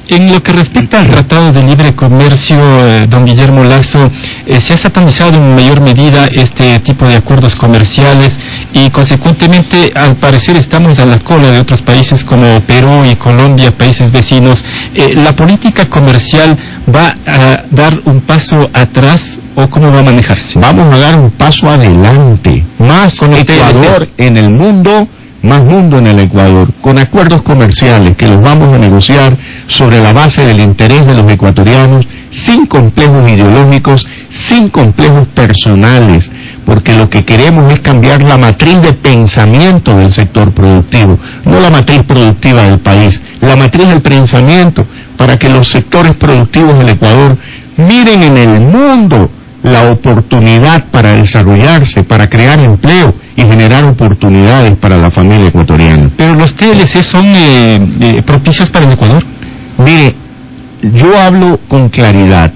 En 0.08 0.32
lo 0.32 0.40
que 0.40 0.52
respecta 0.52 1.00
al 1.00 1.08
Tratado 1.08 1.52
de 1.52 1.62
Libre 1.64 1.94
Comercio, 1.96 2.56
eh, 2.60 3.06
don 3.08 3.24
Guillermo 3.24 3.64
Lazo, 3.64 4.08
eh, 4.46 4.60
se 4.60 4.74
ha 4.74 4.76
satanizado 4.76 5.36
en 5.36 5.54
mayor 5.54 5.80
medida 5.80 6.26
este 6.26 6.78
tipo 6.80 7.08
de 7.08 7.16
acuerdos 7.16 7.56
comerciales 7.56 8.38
y 8.72 8.90
consecuentemente 8.90 9.90
al 9.94 10.16
parecer 10.16 10.56
estamos 10.56 10.98
a 10.98 11.06
la 11.06 11.18
cola 11.18 11.50
de 11.50 11.60
otros 11.60 11.82
países 11.82 12.22
como 12.24 12.60
Perú 12.62 13.04
y 13.04 13.16
Colombia, 13.16 13.70
países 13.70 14.10
vecinos. 14.10 14.64
Eh, 14.94 15.10
¿La 15.14 15.34
política 15.34 15.86
comercial 15.86 16.58
va 16.94 17.14
a 17.26 17.64
dar 17.70 18.00
un 18.04 18.20
paso 18.22 18.68
atrás 18.72 19.40
o 19.54 19.68
cómo 19.68 19.90
va 19.90 20.00
a 20.00 20.04
manejarse? 20.04 20.58
Vamos 20.58 20.94
a 20.94 20.98
dar 20.98 21.18
un 21.18 21.30
paso 21.32 21.68
adelante, 21.68 22.64
más 22.78 23.16
con 23.16 23.32
Ecuador 23.34 24.08
en 24.16 24.36
el 24.36 24.50
mundo 24.50 25.08
más 25.46 25.62
mundo 25.64 25.98
en 25.98 26.08
el 26.08 26.18
Ecuador, 26.18 26.72
con 26.80 26.98
acuerdos 26.98 27.42
comerciales 27.42 28.16
que 28.16 28.26
los 28.26 28.40
vamos 28.40 28.74
a 28.74 28.78
negociar 28.78 29.36
sobre 29.68 30.02
la 30.02 30.12
base 30.12 30.44
del 30.44 30.60
interés 30.60 31.06
de 31.06 31.14
los 31.14 31.30
ecuatorianos, 31.30 32.06
sin 32.30 32.66
complejos 32.66 33.30
ideológicos, 33.30 34.06
sin 34.48 34.68
complejos 34.68 35.28
personales, 35.28 36.28
porque 36.66 36.96
lo 36.96 37.08
que 37.08 37.24
queremos 37.24 37.72
es 37.72 37.80
cambiar 37.80 38.22
la 38.24 38.36
matriz 38.36 38.82
de 38.82 38.92
pensamiento 38.92 39.96
del 39.96 40.12
sector 40.12 40.52
productivo, 40.52 41.16
no 41.44 41.60
la 41.60 41.70
matriz 41.70 42.02
productiva 42.02 42.64
del 42.64 42.80
país, 42.80 43.18
la 43.40 43.54
matriz 43.54 43.88
del 43.88 44.02
pensamiento, 44.02 44.82
para 45.16 45.38
que 45.38 45.48
los 45.48 45.68
sectores 45.68 46.14
productivos 46.14 46.76
del 46.76 46.88
Ecuador 46.88 47.38
miren 47.76 48.22
en 48.24 48.36
el 48.36 48.60
mundo 48.60 49.30
la 49.62 49.90
oportunidad 49.90 50.86
para 50.90 51.12
desarrollarse, 51.12 52.02
para 52.02 52.28
crear 52.28 52.58
empleo 52.58 53.14
y 53.36 53.42
generar 53.42 53.84
oportunidades 53.84 54.74
para 54.74 54.96
la 54.96 55.10
familia 55.12 55.48
ecuatoriana. 55.48 56.10
Pero 56.16 56.34
los 56.34 56.54
TLC 56.56 57.02
son 57.02 57.26
eh, 57.26 57.78
eh, 58.00 58.22
propicios 58.26 58.70
para 58.70 58.86
el 58.86 58.92
Ecuador. 58.92 59.24
Mire, 59.78 60.16
yo 60.82 61.16
hablo 61.18 61.60
con 61.68 61.88
claridad. 61.90 62.52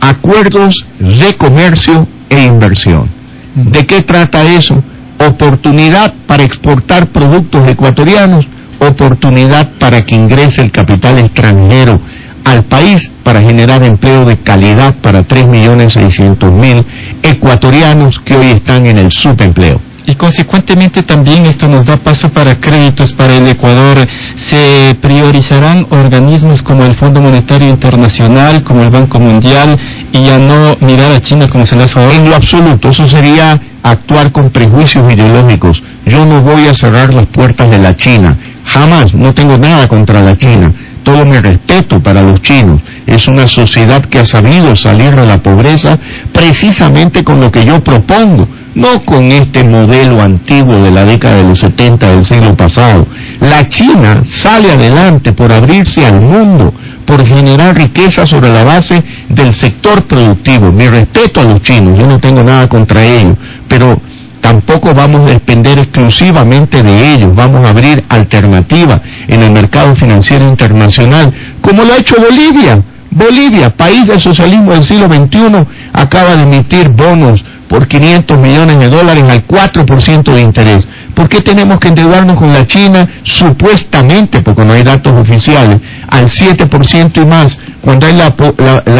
Acuerdos 0.00 0.74
de 0.98 1.36
comercio 1.36 2.06
e 2.28 2.42
inversión. 2.42 3.23
¿De 3.54 3.86
qué 3.86 4.02
trata 4.02 4.42
eso? 4.42 4.82
Oportunidad 5.18 6.12
para 6.26 6.42
exportar 6.42 7.08
productos 7.08 7.68
ecuatorianos, 7.70 8.46
oportunidad 8.80 9.70
para 9.78 10.00
que 10.00 10.14
ingrese 10.14 10.62
el 10.62 10.72
capital 10.72 11.18
extranjero 11.18 12.00
al 12.44 12.64
país 12.64 13.10
para 13.22 13.40
generar 13.40 13.82
empleo 13.82 14.24
de 14.24 14.38
calidad 14.38 14.96
para 14.96 15.26
3.600.000 15.26 16.84
ecuatorianos 17.22 18.20
que 18.24 18.36
hoy 18.36 18.46
están 18.48 18.86
en 18.86 18.98
el 18.98 19.10
subempleo. 19.10 19.80
Y 20.06 20.16
consecuentemente 20.16 21.02
también 21.02 21.46
esto 21.46 21.66
nos 21.66 21.86
da 21.86 21.96
paso 21.96 22.28
para 22.28 22.56
créditos 22.56 23.12
para 23.12 23.36
el 23.36 23.46
Ecuador. 23.48 24.06
Se 24.50 24.94
priorizarán 25.00 25.86
organismos 25.88 26.62
como 26.62 26.84
el 26.84 26.94
Fondo 26.96 27.22
Monetario 27.22 27.70
Internacional, 27.70 28.62
como 28.64 28.82
el 28.82 28.90
Banco 28.90 29.18
Mundial, 29.18 29.78
y 30.14 30.22
ya 30.22 30.38
no 30.38 30.76
mirar 30.80 31.10
a 31.10 31.20
China 31.20 31.48
como 31.48 31.66
se 31.66 31.74
le 31.74 31.82
hace 31.82 32.16
En 32.16 32.30
lo 32.30 32.36
absoluto, 32.36 32.88
eso 32.88 33.06
sería 33.08 33.60
actuar 33.82 34.30
con 34.30 34.50
prejuicios 34.50 35.12
ideológicos. 35.12 35.82
Yo 36.06 36.24
no 36.24 36.40
voy 36.40 36.68
a 36.68 36.74
cerrar 36.74 37.12
las 37.12 37.26
puertas 37.26 37.68
de 37.68 37.78
la 37.78 37.96
China. 37.96 38.38
Jamás, 38.64 39.12
no 39.12 39.34
tengo 39.34 39.58
nada 39.58 39.88
contra 39.88 40.22
la 40.22 40.38
China 40.38 40.72
todo 41.04 41.24
mi 41.24 41.38
respeto 41.38 42.02
para 42.02 42.22
los 42.22 42.42
chinos. 42.42 42.80
Es 43.06 43.28
una 43.28 43.46
sociedad 43.46 44.02
que 44.06 44.18
ha 44.18 44.24
sabido 44.24 44.74
salir 44.74 45.14
de 45.14 45.26
la 45.26 45.40
pobreza 45.40 45.98
precisamente 46.32 47.22
con 47.22 47.38
lo 47.38 47.52
que 47.52 47.64
yo 47.64 47.84
propongo, 47.84 48.48
no 48.74 49.04
con 49.04 49.30
este 49.30 49.62
modelo 49.62 50.20
antiguo 50.20 50.82
de 50.82 50.90
la 50.90 51.04
década 51.04 51.36
de 51.36 51.44
los 51.44 51.60
70 51.60 52.10
del 52.10 52.24
siglo 52.24 52.56
pasado. 52.56 53.06
La 53.40 53.68
China 53.68 54.22
sale 54.24 54.72
adelante 54.72 55.32
por 55.32 55.52
abrirse 55.52 56.04
al 56.04 56.20
mundo, 56.20 56.72
por 57.04 57.24
generar 57.26 57.76
riqueza 57.76 58.26
sobre 58.26 58.52
la 58.52 58.64
base 58.64 59.02
del 59.28 59.54
sector 59.54 60.06
productivo. 60.06 60.72
Mi 60.72 60.88
respeto 60.88 61.40
a 61.40 61.44
los 61.44 61.62
chinos, 61.62 61.98
yo 61.98 62.06
no 62.06 62.18
tengo 62.18 62.42
nada 62.42 62.68
contra 62.68 63.04
ellos, 63.04 63.36
pero 63.68 64.00
Tampoco 64.44 64.92
vamos 64.92 65.22
a 65.22 65.32
depender 65.32 65.78
exclusivamente 65.78 66.82
de 66.82 67.14
ellos, 67.14 67.34
vamos 67.34 67.66
a 67.66 67.70
abrir 67.70 68.04
alternativas 68.10 69.00
en 69.26 69.42
el 69.42 69.50
mercado 69.50 69.96
financiero 69.96 70.44
internacional, 70.44 71.32
como 71.62 71.82
lo 71.82 71.94
ha 71.94 71.96
hecho 71.96 72.16
Bolivia. 72.16 72.82
Bolivia, 73.10 73.70
país 73.74 74.06
del 74.06 74.20
socialismo 74.20 74.72
del 74.72 74.82
siglo 74.82 75.06
XXI, 75.06 75.66
acaba 75.94 76.36
de 76.36 76.42
emitir 76.42 76.90
bonos 76.90 77.42
por 77.70 77.88
500 77.88 78.38
millones 78.38 78.78
de 78.80 78.90
dólares 78.90 79.24
al 79.24 79.46
4% 79.46 80.34
de 80.34 80.40
interés. 80.42 80.86
¿Por 81.14 81.28
qué 81.28 81.40
tenemos 81.40 81.78
que 81.78 81.88
endeudarnos 81.88 82.36
con 82.36 82.52
la 82.52 82.66
China 82.66 83.08
supuestamente, 83.22 84.42
porque 84.42 84.64
no 84.64 84.72
hay 84.72 84.82
datos 84.82 85.12
oficiales, 85.14 85.80
al 86.08 86.28
7% 86.28 87.22
y 87.22 87.24
más, 87.24 87.56
cuando 87.80 88.06
hay 88.06 88.14
la, 88.14 88.28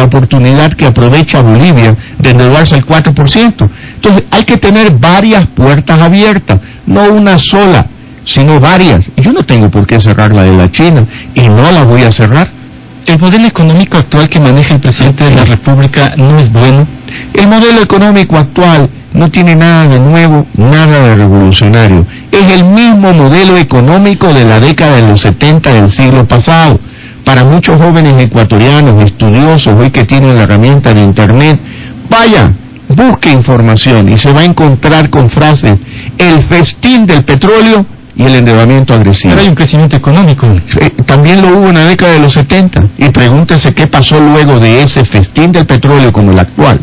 oportunidad 0.03 0.71
que 0.73 0.85
aprovecha 0.85 1.41
Bolivia 1.41 1.95
de 2.17 2.29
endeudarse 2.29 2.75
al 2.75 2.85
4%? 2.85 3.69
Entonces 3.95 4.23
hay 4.31 4.43
que 4.43 4.57
tener 4.57 4.95
varias 4.97 5.45
puertas 5.47 5.99
abiertas, 5.99 6.61
no 6.85 7.03
una 7.11 7.37
sola, 7.37 7.87
sino 8.23 8.59
varias. 8.59 9.05
Yo 9.17 9.33
no 9.33 9.43
tengo 9.43 9.69
por 9.69 9.85
qué 9.85 9.99
cerrar 9.99 10.33
la 10.33 10.43
de 10.43 10.55
la 10.55 10.71
China 10.71 11.05
y 11.33 11.41
no 11.49 11.69
la 11.71 11.83
voy 11.83 12.03
a 12.03 12.11
cerrar. 12.11 12.49
¿El 13.05 13.19
modelo 13.19 13.45
económico 13.45 13.97
actual 13.97 14.29
que 14.29 14.39
maneja 14.39 14.73
el 14.73 14.79
presidente 14.79 15.25
de 15.25 15.35
la 15.35 15.45
República 15.45 16.13
no 16.17 16.39
es 16.39 16.51
bueno? 16.51 16.87
El 17.33 17.47
modelo 17.47 17.81
económico 17.81 18.37
actual 18.37 18.89
no 19.15 19.31
tiene 19.31 19.55
nada 19.55 19.87
de 19.87 19.99
nuevo, 19.99 20.45
nada 20.55 21.07
de 21.07 21.15
revolucionario. 21.15 22.05
Es 22.31 22.51
el 22.51 22.65
mismo 22.65 23.13
modelo 23.13 23.57
económico 23.57 24.33
de 24.33 24.45
la 24.45 24.59
década 24.59 24.97
de 24.97 25.07
los 25.07 25.21
70 25.21 25.73
del 25.73 25.89
siglo 25.89 26.27
pasado. 26.27 26.79
Para 27.23 27.43
muchos 27.43 27.81
jóvenes 27.81 28.21
ecuatorianos, 28.21 29.03
estudiosos, 29.03 29.73
hoy 29.73 29.89
que 29.89 30.05
tienen 30.05 30.35
la 30.35 30.43
herramienta 30.43 30.93
de 30.93 31.01
Internet, 31.01 31.59
vaya, 32.09 32.53
busque 32.89 33.31
información 33.31 34.09
y 34.09 34.17
se 34.17 34.31
va 34.31 34.41
a 34.41 34.45
encontrar 34.45 35.09
con 35.09 35.29
frases, 35.29 35.75
el 36.17 36.45
festín 36.47 37.07
del 37.07 37.23
petróleo 37.23 37.85
y 38.15 38.23
el 38.23 38.35
endeudamiento 38.35 38.93
agresivo. 38.93 39.31
Pero 39.31 39.41
hay 39.41 39.47
un 39.47 39.55
crecimiento 39.55 39.95
económico. 39.95 40.45
Eh, 40.45 40.89
también 41.05 41.41
lo 41.41 41.57
hubo 41.57 41.69
en 41.69 41.75
la 41.75 41.85
década 41.85 42.13
de 42.13 42.19
los 42.19 42.33
70. 42.33 42.79
Y 42.97 43.09
pregúntese 43.09 43.73
qué 43.73 43.87
pasó 43.87 44.19
luego 44.19 44.59
de 44.59 44.83
ese 44.83 45.03
festín 45.05 45.51
del 45.51 45.65
petróleo 45.65 46.13
como 46.13 46.31
el 46.31 46.39
actual 46.39 46.79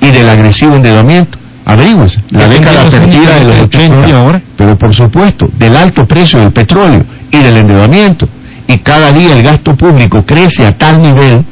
y 0.00 0.10
del 0.10 0.28
agresivo 0.28 0.74
endeudamiento. 0.74 1.41
Averígüense, 1.64 2.22
la 2.30 2.48
década 2.48 2.90
perdida 2.90 3.36
de 3.38 3.44
los 3.44 3.60
80, 3.60 4.16
ahora. 4.16 4.42
pero 4.56 4.76
por 4.76 4.94
supuesto, 4.94 5.48
del 5.56 5.76
alto 5.76 6.06
precio 6.06 6.40
del 6.40 6.52
petróleo 6.52 7.04
y 7.30 7.38
del 7.38 7.56
endeudamiento. 7.56 8.28
Y 8.66 8.78
cada 8.78 9.12
día 9.12 9.36
el 9.36 9.42
gasto 9.42 9.76
público 9.76 10.24
crece 10.24 10.66
a 10.66 10.76
tal 10.76 11.00
nivel, 11.00 11.44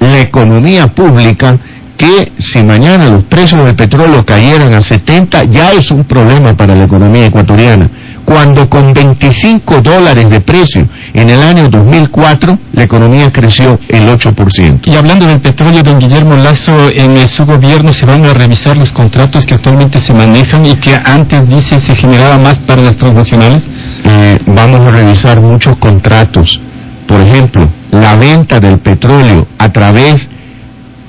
la 0.00 0.20
economía 0.20 0.88
pública, 0.88 1.58
que 1.96 2.32
si 2.38 2.62
mañana 2.62 3.10
los 3.10 3.24
precios 3.24 3.64
del 3.64 3.76
petróleo 3.76 4.24
cayeran 4.24 4.72
a 4.72 4.82
70, 4.82 5.44
ya 5.44 5.72
es 5.72 5.90
un 5.90 6.04
problema 6.04 6.54
para 6.54 6.74
la 6.74 6.84
economía 6.84 7.26
ecuatoriana 7.26 7.90
cuando 8.30 8.68
con 8.68 8.92
25 8.92 9.80
dólares 9.82 10.30
de 10.30 10.40
precio 10.40 10.86
en 11.14 11.30
el 11.30 11.42
año 11.42 11.68
2004 11.68 12.56
la 12.74 12.84
economía 12.84 13.32
creció 13.32 13.76
el 13.88 14.06
8%. 14.06 14.82
Y 14.84 14.94
hablando 14.94 15.26
del 15.26 15.40
petróleo, 15.40 15.82
don 15.82 15.98
Guillermo 15.98 16.36
Lazo, 16.36 16.90
en 16.94 17.26
su 17.26 17.44
gobierno 17.44 17.92
se 17.92 18.06
van 18.06 18.24
a 18.24 18.32
revisar 18.32 18.76
los 18.76 18.92
contratos 18.92 19.44
que 19.44 19.54
actualmente 19.54 19.98
se 19.98 20.14
manejan 20.14 20.64
y 20.64 20.76
que 20.76 20.96
antes, 21.04 21.48
dice, 21.48 21.80
se 21.80 21.96
generaba 21.96 22.38
más 22.38 22.60
para 22.60 22.82
las 22.82 22.96
transnacionales. 22.96 23.68
Eh, 24.04 24.38
vamos 24.46 24.86
a 24.86 24.92
revisar 24.92 25.40
muchos 25.42 25.76
contratos. 25.78 26.60
Por 27.08 27.20
ejemplo, 27.22 27.68
la 27.90 28.14
venta 28.14 28.60
del 28.60 28.78
petróleo 28.78 29.48
a 29.58 29.70
través 29.70 30.28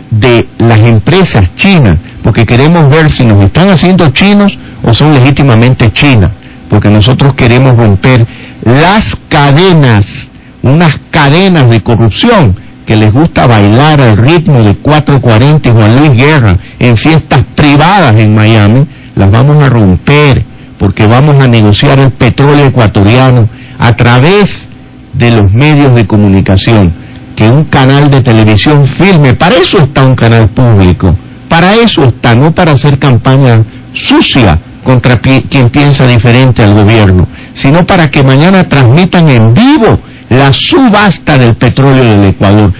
de 0.09 0.47
las 0.57 0.79
empresas 0.79 1.53
chinas, 1.53 1.99
porque 2.23 2.47
queremos 2.47 2.89
ver 2.89 3.11
si 3.11 3.23
nos 3.23 3.45
están 3.45 3.69
haciendo 3.69 4.09
chinos 4.09 4.57
o 4.81 4.91
son 4.91 5.13
legítimamente 5.13 5.93
chinas 5.93 6.31
porque 6.71 6.89
nosotros 6.89 7.33
queremos 7.35 7.75
romper 7.75 8.25
las 8.63 9.03
cadenas, 9.27 10.05
unas 10.63 10.93
cadenas 11.11 11.69
de 11.69 11.81
corrupción 11.81 12.55
que 12.85 12.95
les 12.95 13.11
gusta 13.11 13.45
bailar 13.45 13.99
al 13.99 14.15
ritmo 14.15 14.63
de 14.63 14.75
440 14.75 15.67
y 15.67 15.71
Juan 15.73 15.97
Luis 15.97 16.11
Guerra 16.13 16.57
en 16.79 16.95
fiestas 16.95 17.41
privadas 17.57 18.15
en 18.15 18.33
Miami, 18.33 18.87
las 19.15 19.29
vamos 19.29 19.61
a 19.61 19.67
romper 19.67 20.45
porque 20.79 21.05
vamos 21.05 21.41
a 21.41 21.47
negociar 21.49 21.99
el 21.99 22.13
petróleo 22.13 22.67
ecuatoriano 22.67 23.49
a 23.77 23.93
través 23.97 24.47
de 25.11 25.29
los 25.29 25.51
medios 25.51 25.93
de 25.93 26.07
comunicación, 26.07 26.93
que 27.35 27.49
un 27.49 27.65
canal 27.65 28.09
de 28.09 28.21
televisión 28.21 28.87
firme, 28.97 29.33
para 29.33 29.55
eso 29.55 29.79
está 29.79 30.05
un 30.05 30.15
canal 30.15 30.49
público, 30.51 31.13
para 31.49 31.75
eso 31.75 32.05
está, 32.05 32.33
no 32.33 32.55
para 32.55 32.71
hacer 32.71 32.97
campaña 32.97 33.61
sucia 33.93 34.57
contra 34.83 35.17
quien 35.17 35.69
piensa 35.69 36.07
diferente 36.07 36.63
al 36.63 36.73
gobierno, 36.73 37.27
sino 37.53 37.85
para 37.85 38.09
que 38.09 38.23
mañana 38.23 38.67
transmitan 38.67 39.27
en 39.29 39.53
vivo 39.53 39.99
la 40.29 40.51
subasta 40.53 41.37
del 41.37 41.55
petróleo 41.55 42.03
del 42.03 42.25
Ecuador. 42.25 42.73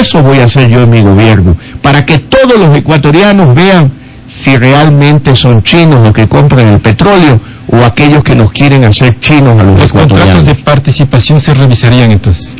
Eso 0.00 0.22
voy 0.22 0.38
a 0.40 0.44
hacer 0.44 0.68
yo 0.68 0.82
en 0.82 0.90
mi 0.90 1.00
gobierno, 1.00 1.56
para 1.80 2.04
que 2.04 2.18
todos 2.18 2.58
los 2.58 2.76
ecuatorianos 2.76 3.54
vean 3.54 3.92
si 4.28 4.56
realmente 4.56 5.36
son 5.36 5.62
chinos 5.62 6.00
los 6.02 6.12
que 6.12 6.26
compran 6.26 6.68
el 6.68 6.80
petróleo 6.80 7.40
o 7.68 7.84
aquellos 7.84 8.22
que 8.24 8.34
nos 8.34 8.50
quieren 8.52 8.84
hacer 8.84 9.18
chinos 9.20 9.54
a 9.58 9.64
los, 9.64 9.78
los 9.78 9.90
ecuatorianos. 9.90 10.26
¿Los 10.26 10.34
contratos 10.34 10.56
de 10.56 10.64
participación 10.64 11.40
se 11.40 11.54
revisarían 11.54 12.10
entonces? 12.10 12.54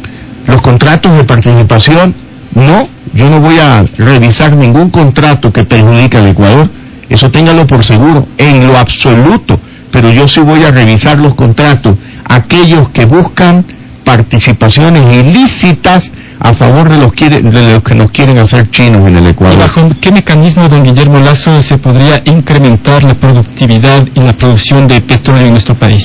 Los 0.47 0.61
contratos 0.63 1.17
de 1.17 1.25
participación, 1.25 2.15
no, 2.55 2.89
yo 3.13 3.29
no 3.29 3.41
voy 3.41 3.59
a 3.59 3.85
revisar 3.99 4.55
ningún 4.57 4.91
contrato 4.91 5.51
que 5.51 5.65
perjudique 5.65 6.17
al 6.17 6.29
Ecuador 6.29 6.71
eso 7.09 7.31
téngalo 7.31 7.67
por 7.67 7.85
seguro, 7.85 8.27
en 8.39 8.67
lo 8.67 8.77
absoluto. 8.77 9.59
Pero 9.91 10.13
yo 10.13 10.29
sí 10.29 10.41
voy 10.41 10.65
a 10.65 10.71
revisar 10.71 11.19
los 11.19 11.35
contratos, 11.35 11.97
aquellos 12.25 12.89
que 12.91 13.05
buscan 13.05 13.65
participaciones 14.05 15.03
ilícitas 15.15 16.11
a 16.39 16.55
favor 16.55 16.89
de 16.89 16.99
los, 16.99 17.13
de 17.15 17.73
los 17.73 17.83
que 17.83 17.95
nos 17.95 18.11
quieren 18.11 18.39
hacer 18.39 18.71
chinos 18.71 19.09
en 19.09 19.17
el 19.17 19.27
Ecuador. 19.27 19.57
¿Y 19.57 19.61
bajo 19.61 19.89
qué 20.01 20.13
mecanismo, 20.13 20.69
don 20.69 20.85
Guillermo 20.85 21.19
Lazo, 21.21 21.63
se 21.63 21.79
podría 21.79 22.21
incrementar 22.25 23.03
la 23.03 23.15
productividad 23.15 24.07
y 24.15 24.21
la 24.21 24.33
producción 24.35 24.87
de 24.87 25.01
petróleo 25.01 25.47
en 25.47 25.53
nuestro 25.53 25.75
país? 25.75 26.05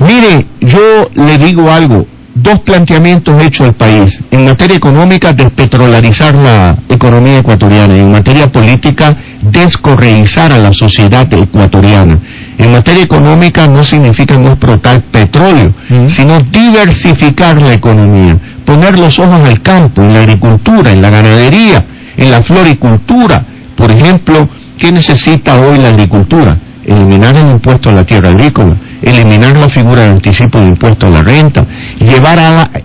Mire, 0.00 0.46
yo 0.60 1.08
le 1.14 1.38
digo 1.38 1.70
algo, 1.70 2.06
dos 2.42 2.60
planteamientos 2.60 3.42
hechos 3.42 3.68
al 3.68 3.74
país. 3.74 4.18
En 4.30 4.44
materia 4.44 4.76
económica, 4.76 5.32
despetrolarizar 5.32 6.34
la 6.34 6.76
economía 6.88 7.38
ecuatoriana 7.38 7.96
en 7.96 8.10
materia 8.10 8.52
política, 8.52 9.16
descorreizar 9.40 10.52
a 10.52 10.58
la 10.58 10.72
sociedad 10.72 11.32
ecuatoriana. 11.32 12.18
En 12.58 12.72
materia 12.72 13.02
económica 13.02 13.66
no 13.66 13.82
significa 13.82 14.36
no 14.36 14.50
explotar 14.50 15.02
petróleo, 15.04 15.72
mm. 15.88 16.08
sino 16.08 16.40
diversificar 16.40 17.60
la 17.60 17.72
economía, 17.72 18.38
poner 18.66 18.98
los 18.98 19.18
ojos 19.18 19.48
al 19.48 19.62
campo, 19.62 20.02
en 20.02 20.12
la 20.12 20.20
agricultura, 20.20 20.92
en 20.92 21.00
la 21.00 21.10
ganadería, 21.10 21.84
en 22.16 22.30
la 22.30 22.42
floricultura. 22.42 23.46
Por 23.76 23.90
ejemplo, 23.90 24.48
¿qué 24.78 24.92
necesita 24.92 25.58
hoy 25.60 25.78
la 25.78 25.88
agricultura? 25.88 26.58
Eliminar 26.84 27.34
el 27.36 27.50
impuesto 27.50 27.88
a 27.88 27.92
la 27.92 28.04
tierra 28.04 28.28
agrícola 28.28 28.76
eliminar 29.06 29.56
la 29.56 29.68
figura 29.68 30.02
de 30.02 30.10
anticipo 30.10 30.58
de 30.58 30.66
impuesto 30.66 31.06
a 31.06 31.10
la 31.10 31.22
renta, 31.22 31.64
llevar 31.98 32.38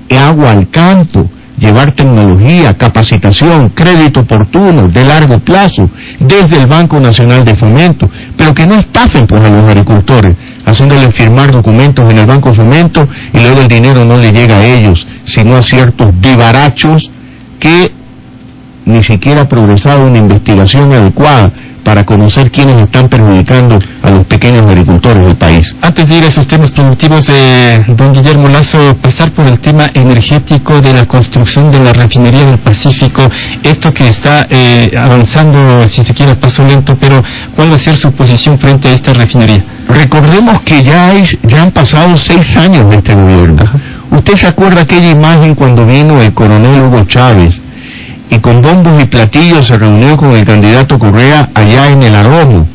agua 0.09 0.51
al 0.51 0.69
campo, 0.69 1.27
llevar 1.57 1.93
tecnología, 1.93 2.77
capacitación, 2.77 3.69
crédito 3.69 4.21
oportuno, 4.21 4.87
de 4.87 5.03
largo 5.03 5.39
plazo, 5.39 5.89
desde 6.19 6.61
el 6.61 6.67
Banco 6.67 6.99
Nacional 6.99 7.43
de 7.43 7.55
Fomento, 7.55 8.09
pero 8.37 8.53
que 8.53 8.67
no 8.67 8.75
estafen 8.75 9.25
pues 9.25 9.43
a 9.43 9.49
los 9.49 9.65
agricultores, 9.65 10.37
haciéndoles 10.65 11.15
firmar 11.15 11.51
documentos 11.51 12.09
en 12.11 12.19
el 12.19 12.25
Banco 12.27 12.53
Fomento 12.53 13.07
y 13.33 13.39
luego 13.39 13.61
el 13.61 13.67
dinero 13.67 14.05
no 14.05 14.17
le 14.17 14.31
llega 14.31 14.57
a 14.57 14.65
ellos, 14.65 15.05
sino 15.25 15.55
a 15.55 15.61
ciertos 15.63 16.09
vivarachos 16.19 17.09
que 17.59 17.91
ni 18.85 19.03
siquiera 19.03 19.41
ha 19.41 19.49
progresado 19.49 20.05
una 20.05 20.17
investigación 20.17 20.91
adecuada 20.93 21.51
para 21.83 22.03
conocer 22.03 22.51
quiénes 22.51 22.83
están 22.83 23.09
perjudicando 23.09 23.79
a 24.03 24.11
los 24.11 24.25
pequeños 24.25 24.63
agricultores 24.63 25.25
del 25.25 25.35
país. 25.35 25.65
Antes 25.81 26.07
de 26.07 26.17
ir 26.17 26.23
a 26.23 26.27
esos 26.27 26.47
temas 26.47 26.71
productivos, 26.71 27.25
eh, 27.29 27.79
don 27.89 28.11
Guillermo 28.11 28.47
Lazo, 28.47 28.95
pasar 29.01 29.31
por 29.33 29.45
el 29.45 29.59
tema 29.59 29.87
energético 29.93 30.81
de 30.81 30.93
la 30.93 31.05
construcción 31.05 31.71
de 31.71 31.79
la 31.79 31.93
refinería 31.93 32.45
del 32.45 32.59
Pacífico, 32.59 33.29
esto 33.63 33.93
que 33.93 34.09
está 34.09 34.47
eh, 34.49 34.91
avanzando, 34.97 35.87
si 35.87 36.03
se 36.03 36.13
quiere, 36.13 36.33
a 36.33 36.39
paso 36.39 36.65
lento, 36.65 36.95
pero 36.99 37.21
¿cuál 37.55 37.71
va 37.71 37.75
a 37.75 37.79
ser 37.79 37.95
su 37.95 38.11
posición 38.11 38.57
frente 38.57 38.87
a 38.87 38.93
esta 38.93 39.13
refinería? 39.13 39.63
Recordemos 39.87 40.61
que 40.61 40.83
ya, 40.83 41.13
ya 41.43 41.63
han 41.63 41.71
pasado 41.71 42.15
seis 42.17 42.55
años 42.55 42.89
de 42.89 42.97
este 42.97 43.13
gobierno. 43.13 43.63
¿Usted 44.11 44.35
se 44.35 44.47
acuerda 44.47 44.81
aquella 44.81 45.09
imagen 45.09 45.55
cuando 45.55 45.85
vino 45.85 46.21
el 46.21 46.33
coronel 46.33 46.81
Hugo 46.83 47.05
Chávez? 47.05 47.61
Y 48.31 48.39
con 48.39 48.61
bombos 48.61 48.99
y 49.01 49.05
platillos 49.05 49.67
se 49.67 49.77
reunió 49.77 50.15
con 50.15 50.31
el 50.31 50.45
candidato 50.45 50.97
Correa 50.97 51.49
allá 51.53 51.91
en 51.91 52.01
el 52.01 52.15
Arrojo. 52.15 52.65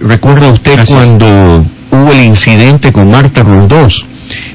Recuerda 0.00 0.52
usted 0.52 0.78
cuando 0.86 1.66
hubo 1.90 2.12
el 2.12 2.24
incidente 2.24 2.92
con 2.92 3.08
Marta 3.08 3.42
Roldós. 3.42 3.92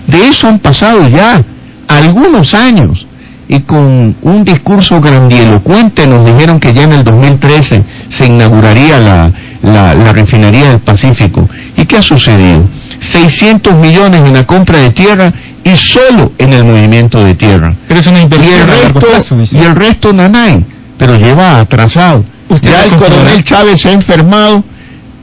De 0.08 0.30
eso 0.30 0.48
han 0.48 0.60
pasado 0.60 1.08
ya 1.10 1.43
algunos 1.89 2.54
años 2.54 3.06
y 3.50 3.60
con 3.62 4.15
un 4.22 4.46
discurso 4.46 5.02
grandielocuente 5.02 6.08
nos 6.08 6.26
dijeron 6.26 6.62
que 6.62 6.74
ya 6.74 6.84
en 6.84 6.93
el 6.93 7.04
2013 7.04 7.84
se 8.08 8.26
inauguraría 8.26 9.00
la, 9.00 9.34
la, 9.63 9.93
la 9.93 10.13
refinería 10.13 10.69
del 10.69 10.80
Pacífico. 10.80 11.50
¿Y 11.76 11.84
qué 11.86 11.98
ha 11.98 12.02
sucedido? 12.02 12.63
600 13.02 13.76
millones 13.76 14.24
en 14.26 14.34
la 14.34 14.46
compra 14.46 14.78
de 14.78 14.91
tierra 14.91 15.34
y 15.63 15.78
solo 15.78 16.32
en 16.38 16.54
el 16.54 16.65
movimiento 16.65 17.23
de 17.23 17.36
tierra. 17.36 17.76
Pero 17.88 17.99
es 17.99 18.08
una 18.08 18.21
inversión 18.21 18.52
y 18.52 18.62
el 18.62 18.67
resto, 18.67 19.38
Y 19.52 19.63
el 19.63 19.76
resto 19.76 20.13
nanay, 20.13 20.65
pero 20.97 21.17
lleva 21.17 21.60
atrasado. 21.60 22.23
ya 22.62 22.84
el 22.84 22.91
coronel 22.91 23.43
Chávez 23.43 23.82
se 23.82 23.89
ha 23.89 23.93
enfermado, 23.93 24.63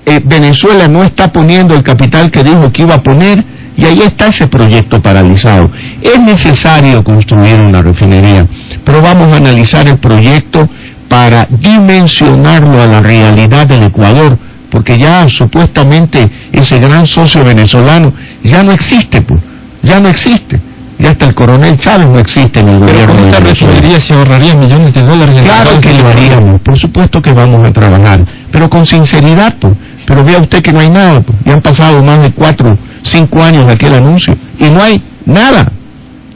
eh, 0.07 0.20
Venezuela 0.24 0.88
no 0.88 1.03
está 1.03 1.31
poniendo 1.31 1.74
el 1.74 1.83
capital 1.83 2.31
que 2.31 2.42
dijo 2.42 2.72
que 2.72 2.83
iba 2.83 2.94
a 2.94 3.03
poner 3.03 3.44
y 3.76 3.85
ahí 3.85 4.00
está 4.00 4.29
ese 4.29 4.46
proyecto 4.46 5.00
paralizado. 5.00 5.70
Es 6.03 6.20
necesario 6.20 7.05
construir 7.05 7.61
una 7.61 7.83
refinería, 7.83 8.46
pero 8.85 9.03
vamos 9.03 9.29
a 9.33 9.37
analizar 9.37 9.87
el 9.87 9.98
proyecto 9.98 10.68
para 11.09 11.46
dimensionarlo 11.50 12.81
a 12.81 12.87
la 12.87 13.00
realidad 13.00 13.66
del 13.66 13.83
Ecuador, 13.85 14.38
porque 14.70 14.98
ya 14.98 15.29
supuestamente 15.29 16.31
ese 16.53 16.79
gran 16.79 17.07
socio 17.07 17.44
venezolano 17.44 18.12
ya 18.42 18.62
no 18.62 18.72
existe, 18.72 19.20
pues 19.20 19.40
ya 19.83 20.01
no 20.01 20.09
existe. 20.09 20.61
Ya 20.99 21.11
hasta 21.11 21.27
el 21.27 21.35
coronel 21.35 21.79
Chávez 21.79 22.09
no 22.09 22.19
existe 22.19 22.61
en 22.61 22.69
el 22.69 22.79
Pero 22.81 22.87
gobierno. 22.87 23.14
Pero 23.14 23.23
con 23.23 23.31
esta 23.31 23.40
refinería 23.40 24.01
se 24.01 24.12
ahorrarían 24.12 24.61
millones 24.61 24.93
de 24.93 25.03
dólares. 25.03 25.37
claro 25.43 25.81
que 25.81 25.95
lo 25.95 26.09
haríamos. 26.09 26.61
Por 26.61 26.79
supuesto 26.79 27.23
que 27.23 27.33
vamos 27.33 27.66
a 27.66 27.73
trabajar 27.73 28.23
pero 28.51 28.69
con 28.69 28.87
sinceridad, 28.87 29.57
pues. 29.61 29.75
Pero 30.07 30.25
vea 30.25 30.38
usted 30.38 30.62
que 30.62 30.73
no 30.73 30.81
hay 30.81 30.90
nada, 30.90 31.21
pues. 31.21 31.38
Ya 31.45 31.55
han 31.55 31.62
pasado 31.62 32.03
más 32.03 32.21
de 32.21 32.33
cuatro, 32.33 32.77
cinco 33.03 33.43
años 33.43 33.66
de 33.66 33.73
aquel 33.73 33.95
anuncio 33.95 34.35
y 34.59 34.64
no 34.64 34.83
hay 34.83 35.03
nada. 35.25 35.73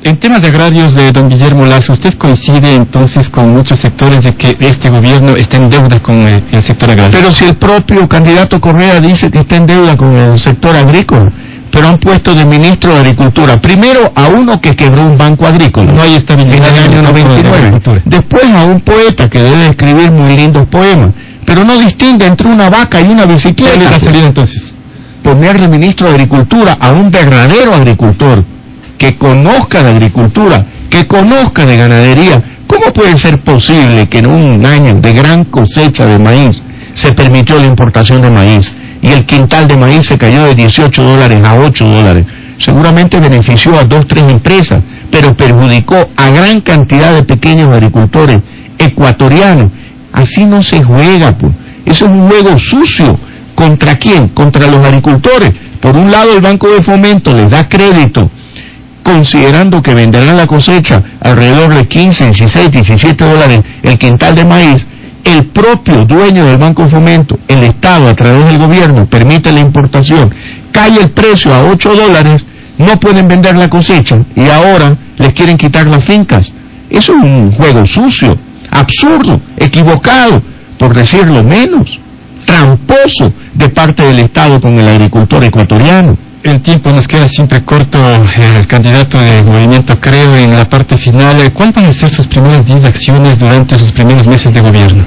En 0.03 0.19
temas 0.19 0.43
de 0.43 0.49
agrarios 0.49 0.95
de 0.95 1.13
don 1.13 1.31
Guillermo 1.31 1.65
Lazo, 1.65 1.95
¿usted 1.95 2.13
coincide 2.19 2.75
entonces 2.75 3.31
con 3.31 3.55
muchos 3.55 3.79
sectores 3.79 4.23
de 4.23 4.35
que 4.35 4.55
este 4.61 4.91
gobierno 4.91 5.33
está 5.35 5.57
en 5.57 5.71
deuda 5.71 5.99
con 6.01 6.29
eh, 6.29 6.45
el 6.53 6.63
sector 6.63 6.91
agrario? 6.91 7.19
Pero 7.19 7.33
si 7.33 7.47
el 7.47 7.57
propio 7.57 8.07
candidato 8.07 8.61
Correa 8.61 9.01
dice 9.01 9.31
que 9.31 9.39
está 9.39 9.57
en 9.57 9.67
deuda 9.67 9.97
con 9.97 10.13
el 10.13 10.39
sector 10.39 10.77
agrícola, 10.77 11.33
pero 11.75 11.89
han 11.89 11.99
puesto 11.99 12.33
de 12.37 12.45
ministro 12.45 12.95
de 12.95 13.01
Agricultura, 13.01 13.61
primero 13.61 14.13
a 14.15 14.29
uno 14.29 14.61
que 14.61 14.77
quebró 14.77 15.05
un 15.07 15.19
banco 15.19 15.45
agrícola. 15.45 15.93
No 15.93 16.03
hay 16.03 16.15
estabilidad 16.15 16.69
en 16.69 16.77
el 16.77 16.93
año 16.93 17.03
99. 17.03 18.03
Después 18.05 18.45
a 18.45 18.65
un 18.65 18.81
poeta 18.81 19.29
que 19.29 19.43
debe 19.43 19.71
escribir 19.71 20.13
muy 20.13 20.37
lindos 20.37 20.69
poemas, 20.69 21.13
pero 21.45 21.65
no 21.65 21.77
distingue 21.77 22.27
entre 22.27 22.47
una 22.47 22.71
vaca 22.71 23.01
y 23.01 23.09
una 23.09 23.27
bicicleta. 23.27 23.73
¿Cuál 23.75 23.87
es 23.87 23.91
la 23.91 23.99
salida 23.99 24.27
entonces? 24.27 24.73
Ponerle 25.25 25.67
ministro 25.67 26.07
de 26.07 26.13
Agricultura 26.13 26.79
a 26.79 26.93
un 26.93 27.11
verdadero 27.11 27.75
agricultor 27.75 28.45
que 28.97 29.19
conozca 29.19 29.83
de 29.83 29.91
agricultura, 29.91 30.65
que 30.89 31.09
conozca 31.09 31.67
de 31.67 31.77
ganadería. 31.77 32.41
¿Cómo 32.69 32.93
puede 32.93 33.17
ser 33.19 33.43
posible 33.43 34.09
que 34.09 34.19
en 34.19 34.27
un 34.27 34.65
año 34.65 35.01
de 35.01 35.13
gran 35.13 35.45
cosecha 35.47 36.07
de 36.07 36.21
maíz 36.21 36.57
se 36.95 37.13
permitió 37.15 37.59
la 37.59 37.67
importación 37.67 38.23
de 38.23 38.31
maíz 38.31 38.65
y 39.05 39.13
el 39.13 39.27
quintal 39.27 39.69
de 39.69 39.77
maíz 39.77 40.07
se 40.07 40.17
cayó 40.17 40.45
de 40.45 40.55
18 40.55 41.03
dólares 41.03 41.45
a 41.45 41.55
8 41.57 41.85
dólares? 41.85 42.25
Seguramente 42.59 43.21
benefició 43.21 43.79
a 43.79 43.85
dos, 43.85 44.07
tres 44.07 44.25
empresas, 44.25 44.83
pero 45.11 45.37
perjudicó 45.37 46.09
a 46.17 46.31
gran 46.31 46.63
cantidad 46.63 47.13
de 47.13 47.23
pequeños 47.23 47.69
agricultores 47.69 48.39
ecuatorianos. 48.79 49.71
Así 50.11 50.47
no 50.47 50.63
se 50.63 50.83
juega, 50.83 51.37
pues. 51.37 51.53
Eso 51.85 52.07
es 52.07 52.11
un 52.13 52.29
juego 52.29 52.59
sucio. 52.59 53.19
¿Contra 53.55 53.97
quién? 53.97 54.29
Contra 54.29 54.69
los 54.69 54.85
agricultores. 54.85 55.53
Por 55.83 55.95
un 55.97 56.11
lado, 56.11 56.35
el 56.35 56.41
Banco 56.41 56.71
de 56.71 56.83
Fomento 56.83 57.35
les 57.35 57.51
da 57.51 57.69
crédito 57.69 58.31
considerando 59.05 59.83
que 59.83 59.95
venderán 59.95 60.39
la 60.39 60.47
cosecha 60.47 61.03
alrededor 61.21 61.75
de 61.75 61.87
15, 61.87 62.25
16, 62.25 62.71
17 62.71 63.23
dólares 63.23 63.61
el 63.83 63.99
quintal 63.99 64.35
de 64.35 64.45
maíz, 64.47 64.87
el 65.25 65.47
propio 65.47 66.05
dueño 66.05 66.45
del 66.45 66.59
Banco 66.59 66.89
Fomento, 66.89 67.39
el 67.49 67.65
Estado 67.65 68.09
a 68.09 68.15
través 68.15 68.45
del 68.45 68.59
gobierno, 68.59 69.07
permite 69.07 69.51
la 69.53 69.61
importación, 69.61 70.33
cae 70.71 71.01
el 71.01 71.11
precio 71.11 71.53
a 71.53 71.65
8 71.65 71.95
dólares, 71.95 72.47
no 72.79 72.99
pueden 73.01 73.27
vender 73.27 73.57
la 73.57 73.69
cosecha 73.69 74.19
y 74.37 74.49
ahora 74.49 74.97
les 75.17 75.33
quieren 75.33 75.57
quitar 75.57 75.87
las 75.87 76.05
fincas. 76.05 76.51
Eso 76.91 77.13
es 77.17 77.23
un 77.23 77.53
juego 77.53 77.87
sucio, 77.87 78.37
absurdo, 78.71 79.41
equivocado, 79.57 80.43
por 80.79 80.95
decirlo 80.95 81.43
menos, 81.43 81.99
tramposo 82.45 83.33
de 83.55 83.69
parte 83.71 84.03
del 84.03 84.19
Estado 84.19 84.61
con 84.61 84.79
el 84.79 84.87
agricultor 84.87 85.43
ecuatoriano 85.45 86.17
el 86.45 86.61
tiempo 86.61 86.93
nos 86.93 87.09
queda 87.09 87.27
siempre 87.29 87.65
corto. 87.65 87.99
Eh, 87.99 88.59
el 88.59 88.67
candidato 88.67 89.19
de 89.19 89.43
movimiento 89.43 89.99
creo 89.99 90.37
en 90.37 90.55
la 90.55 90.69
parte 90.69 90.97
final. 90.99 91.53
¿Cuáles 91.53 91.75
van 91.75 91.87
a 91.87 91.93
ser 91.95 92.11
sus 92.11 92.27
primeras 92.27 92.65
10 92.67 92.85
acciones 92.85 93.39
durante 93.39 93.79
sus 93.79 93.91
primeros 93.93 94.27
meses 94.27 94.53
de 94.53 94.61
gobierno? 94.61 95.05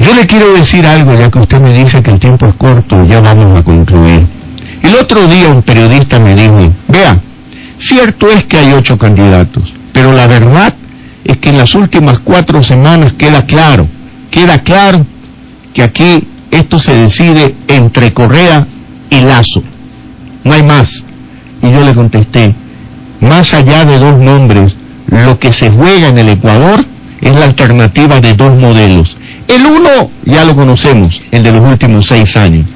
Yo 0.00 0.14
le 0.14 0.26
quiero 0.26 0.52
decir 0.52 0.86
algo, 0.86 1.18
ya 1.18 1.30
que 1.30 1.38
usted 1.38 1.60
me 1.60 1.72
dice 1.72 2.02
que 2.02 2.10
el 2.10 2.20
tiempo 2.20 2.46
es 2.46 2.54
corto, 2.54 3.02
ya 3.04 3.20
vamos 3.20 3.58
a 3.58 3.62
concluir. 3.62 4.26
El 4.82 4.94
otro 4.96 5.26
día 5.26 5.48
un 5.48 5.62
periodista 5.62 6.18
me 6.18 6.34
dijo, 6.34 6.58
vea, 6.88 7.18
cierto 7.78 8.28
es 8.28 8.44
que 8.44 8.58
hay 8.58 8.72
ocho 8.72 8.98
candidatos, 8.98 9.72
pero 9.92 10.12
la 10.12 10.26
verdad 10.26 10.74
es 11.24 11.38
que 11.38 11.48
en 11.48 11.58
las 11.58 11.74
últimas 11.74 12.18
cuatro 12.18 12.62
semanas 12.62 13.14
queda 13.14 13.46
claro, 13.46 13.88
queda 14.30 14.58
claro 14.58 15.06
que 15.72 15.82
aquí 15.82 16.28
esto 16.50 16.78
se 16.78 16.92
decide 16.94 17.54
entre 17.68 18.12
Correa 18.12 18.66
y 19.08 19.20
Lazo 19.20 19.62
no 20.44 20.54
hay 20.54 20.62
más. 20.62 20.88
Y 21.62 21.70
yo 21.70 21.84
le 21.84 21.94
contesté, 21.94 22.54
más 23.20 23.52
allá 23.54 23.84
de 23.84 23.98
dos 23.98 24.18
nombres, 24.18 24.76
lo 25.06 25.38
que 25.38 25.52
se 25.52 25.70
juega 25.70 26.08
en 26.08 26.18
el 26.18 26.28
Ecuador 26.28 26.84
es 27.20 27.34
la 27.34 27.46
alternativa 27.46 28.20
de 28.20 28.34
dos 28.34 28.52
modelos. 28.54 29.16
El 29.48 29.64
uno 29.64 30.10
ya 30.24 30.44
lo 30.44 30.54
conocemos, 30.54 31.20
el 31.30 31.42
de 31.42 31.52
los 31.52 31.68
últimos 31.68 32.06
seis 32.06 32.36
años. 32.36 32.66